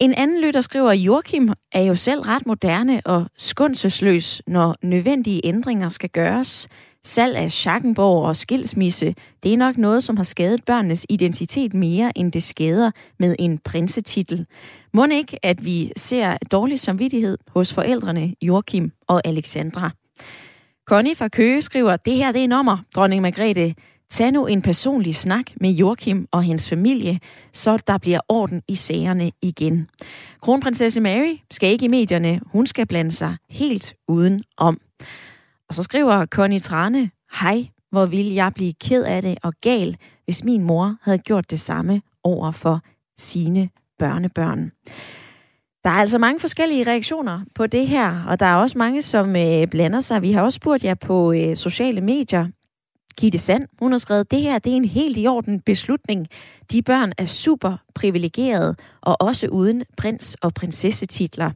[0.00, 5.40] En anden lytter skriver, at Joachim er jo selv ret moderne og skundsesløs, når nødvendige
[5.44, 6.68] ændringer skal gøres.
[7.04, 12.18] Salg af Schackenborg og skilsmisse, det er nok noget, som har skadet børnenes identitet mere,
[12.18, 14.46] end det skader med en prinsetitel.
[14.92, 19.90] Må ikke, at vi ser dårlig samvittighed hos forældrene Joachim og Alexandra.
[20.86, 23.74] Connie fra Køge skriver, det her det er nummer, dronning Margrethe.
[24.10, 27.20] Tag nu en personlig snak med Joachim og hendes familie,
[27.52, 29.88] så der bliver orden i sagerne igen.
[30.40, 34.80] Kronprinsesse Mary skal ikke i medierne, hun skal blande sig helt uden om.
[35.72, 37.10] Og så skriver Connie Trane,
[37.40, 41.50] hej, hvor ville jeg blive ked af det og gal, hvis min mor havde gjort
[41.50, 42.80] det samme over for
[43.18, 44.72] sine børnebørn.
[45.84, 49.36] Der er altså mange forskellige reaktioner på det her, og der er også mange, som
[49.36, 50.22] øh, blander sig.
[50.22, 52.48] Vi har også spurgt jer på øh, sociale medier.
[53.16, 56.28] Gitte Sand, hun har skrevet, det her det er en helt i orden beslutning.
[56.72, 61.50] De børn er super privilegerede, og også uden prins- og prinsessetitler.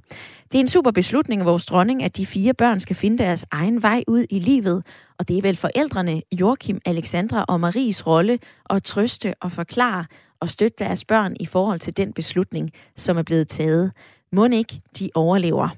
[0.53, 3.47] Det er en super beslutning af vores dronning, at de fire børn skal finde deres
[3.51, 4.87] egen vej ud i livet,
[5.19, 8.39] og det er vel forældrene, Joachim, Alexandra og Maries rolle,
[8.71, 10.05] at trøste og forklare
[10.41, 13.93] og støtte deres børn i forhold til den beslutning, som er blevet taget.
[14.33, 15.69] Må ikke de overlever?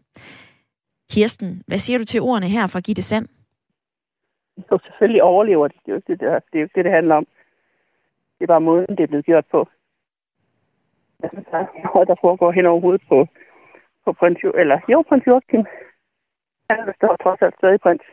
[1.12, 3.28] Kirsten, hvad siger du til ordene her fra Gitte Sand?
[4.70, 5.76] Jo, selvfølgelig overlever det.
[5.86, 7.26] Det er jo det, det, det, det, det handler om.
[8.38, 9.68] Det er bare måden, det er blevet gjort på.
[11.22, 13.26] Jeg synes, der er noget, der foregår hen over hovedet på,
[14.08, 15.62] på prins, jo, eller jo, prins Joachim.
[16.70, 18.06] Han er der trods alt stadig prins.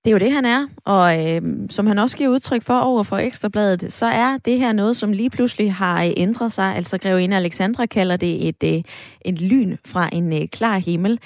[0.00, 0.62] Det er jo det, han er,
[0.94, 4.72] og øh, som han også giver udtryk for over for Ekstrabladet, så er det her
[4.72, 6.76] noget, som lige pludselig har øh, ændret sig.
[6.76, 8.82] Altså grevinde Alexandra kalder det et, øh,
[9.24, 11.20] et lyn fra en øh, klar himmel.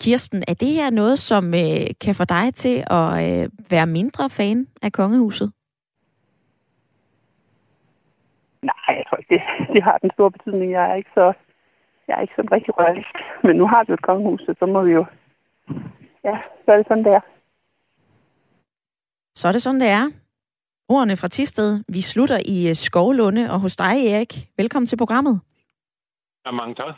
[0.00, 4.30] Kirsten, er det her noget, som øh, kan få dig til at øh, være mindre
[4.30, 5.52] fan af kongehuset?
[8.62, 9.40] Nej, det,
[9.74, 10.72] det har den store betydning.
[10.72, 11.32] Jeg er ikke så,
[12.08, 13.04] jeg er ikke sådan rigtig rørlig.
[13.42, 15.04] Men nu har vi jo et kongehus, så må vi jo...
[16.24, 17.20] Ja, så er det sådan, der.
[19.34, 20.10] Så er det sådan, det er.
[20.88, 21.84] Ordene fra Tisted.
[21.88, 24.32] Vi slutter i øh, Skovlunde og hos dig, Erik.
[24.56, 25.40] Velkommen til programmet.
[26.46, 26.94] Ja, mange tak.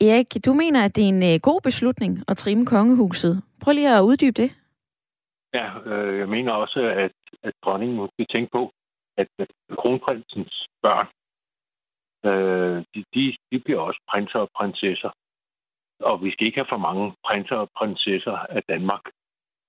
[0.00, 3.42] Erik, du mener, at det er en øh, god beslutning at trimme kongehuset.
[3.62, 4.50] Prøv lige at uddybe det.
[5.54, 8.72] Ja, øh, jeg mener også, at, at dronningen må tænke på,
[9.16, 11.06] at, at kronprinsens børn,
[12.24, 15.10] øh, de, de, de bliver også prinser og prinsesser.
[16.00, 19.04] Og vi skal ikke have for mange prinser og prinsesser af Danmark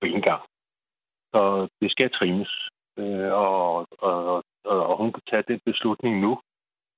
[0.01, 0.43] på en gang.
[1.33, 2.51] Så det skal trimmes.
[2.99, 6.39] Øh, og, og, og, og hun kan tage den beslutning nu,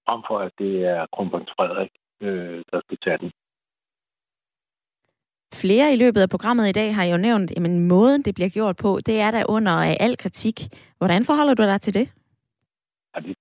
[0.06, 1.92] frem for at det er kronprins Frederik,
[2.22, 3.32] øh, der skal tage den.
[5.54, 8.78] Flere i løbet af programmet i dag har jo nævnt, at måden det bliver gjort
[8.78, 9.72] på, det er der under
[10.06, 10.56] al kritik.
[10.98, 12.10] Hvordan forholder du dig til det?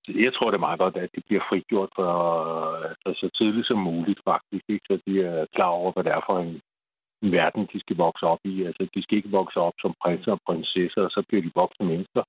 [0.08, 2.12] Jeg tror, det er meget godt, at de bliver frigjort for,
[3.02, 4.64] for så tidligt som muligt, faktisk.
[4.68, 4.86] Ikke?
[4.90, 6.60] Så de er klar over, hvad det er for en,
[7.22, 8.62] en verden, de skal vokse op i.
[8.62, 11.86] Altså, de skal ikke vokse op som prinser og prinsesser, og så bliver de voksne
[11.86, 12.22] mennesker,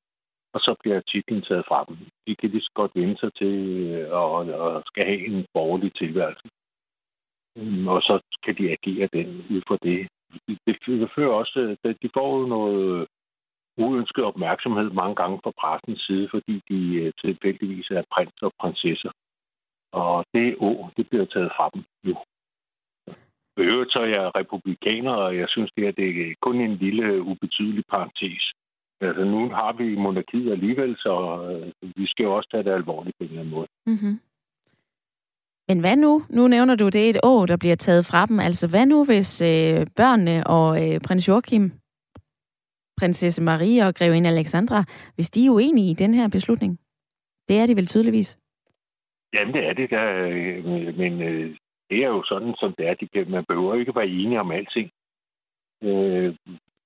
[0.54, 1.98] og så bliver titlen taget fra dem.
[2.28, 3.56] De kan lige så godt vende sig til
[3.94, 4.32] øh, og,
[4.66, 6.48] og skal have en borgerlig tilværelse.
[7.58, 10.08] Øhm, og så kan de agere den ud fra det.
[10.48, 13.08] Det, det fører også, at de får jo noget
[13.86, 19.12] uønsket opmærksomhed mange gange fra pressens side, fordi de øh, tilfældigvis er prins og prinsesser.
[19.92, 22.16] Og det å, det bliver taget fra dem nu.
[23.58, 26.76] I øvrigt så er jeg republikaner, og jeg synes, det, her, det er kun en
[26.76, 28.44] lille, øh, ubetydelig parentes.
[29.02, 31.14] Altså, nu har vi monarkiet alligevel, så
[31.50, 33.68] øh, vi skal jo også tage det alvorligt på en eller anden måde.
[33.86, 34.20] Mm-hmm.
[35.68, 36.24] Men hvad nu?
[36.30, 38.40] Nu nævner du, det er et år, der bliver taget fra dem.
[38.40, 41.72] Altså, hvad nu, hvis øh, børnene og øh, prins Joachim,
[43.00, 44.84] prinsesse Marie og grevinde Alexandra,
[45.16, 46.80] hvis de er uenige i den her beslutning?
[47.48, 48.40] Det er de vel tydeligvis.
[49.34, 49.90] Jamen, det er det.
[49.90, 50.66] Der, øh,
[50.98, 51.58] men øh,
[51.90, 52.94] det er jo sådan, som det er.
[52.94, 54.90] De kan, man behøver ikke være enige om alting.
[55.84, 56.36] Øh,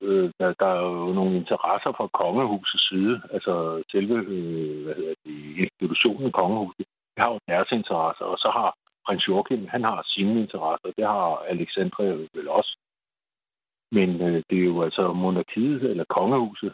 [0.01, 5.16] øh, der, der er jo nogle interesser fra kongehusets side, altså selve øh, hvad hedder
[5.26, 6.86] det, institutionen kongehuset,
[7.18, 8.70] de har jo deres interesser, og så har
[9.05, 12.03] prins Joachim, han har sine interesser, det har Alexandra
[12.38, 12.78] vel også.
[13.97, 16.73] Men øh, det er jo altså monarkiet eller kongehuset,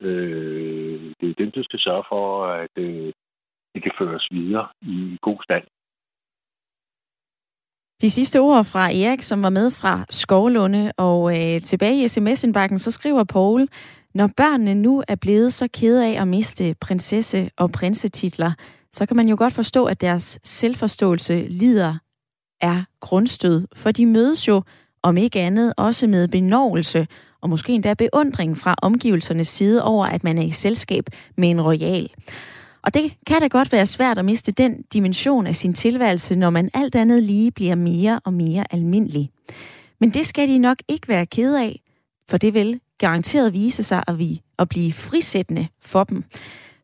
[0.00, 3.12] øh, det er dem, der skal sørge for, at øh,
[3.74, 5.64] det kan føres videre i god stand.
[8.02, 12.78] De sidste ord fra Erik, som var med fra Skovlunde, og øh, tilbage i sms-indbakken,
[12.78, 13.68] så skriver Paul,
[14.14, 18.52] når børnene nu er blevet så kede af at miste prinsesse- og prinsetitler,
[18.92, 21.94] så kan man jo godt forstå, at deres selvforståelse lider
[22.60, 24.62] er grundstød, for de mødes jo,
[25.02, 27.06] om ikke andet, også med benovelse
[27.40, 31.04] og måske endda beundring fra omgivelsernes side over, at man er i selskab
[31.36, 32.10] med en royal.
[32.82, 36.50] Og det kan da godt være svært at miste den dimension af sin tilværelse, når
[36.50, 39.30] man alt andet lige bliver mere og mere almindelig.
[40.00, 41.80] Men det skal de nok ikke være ked af,
[42.28, 46.24] for det vil garanteret vise sig at, vi, at blive frisættende for dem.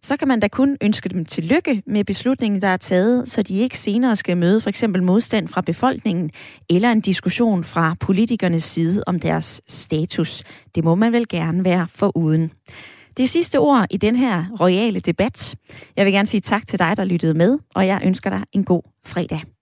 [0.06, 3.58] Så kan man da kun ønske dem tillykke med beslutningen, der er taget, så de
[3.58, 6.30] ikke senere skal møde for eksempel modstand fra befolkningen
[6.70, 10.42] eller en diskussion fra politikernes side om deres status.
[10.74, 12.52] Det må man vel gerne være for uden.
[13.16, 15.54] Det sidste ord i den her royale debat.
[15.96, 18.64] Jeg vil gerne sige tak til dig, der lyttede med, og jeg ønsker dig en
[18.64, 19.55] god fredag.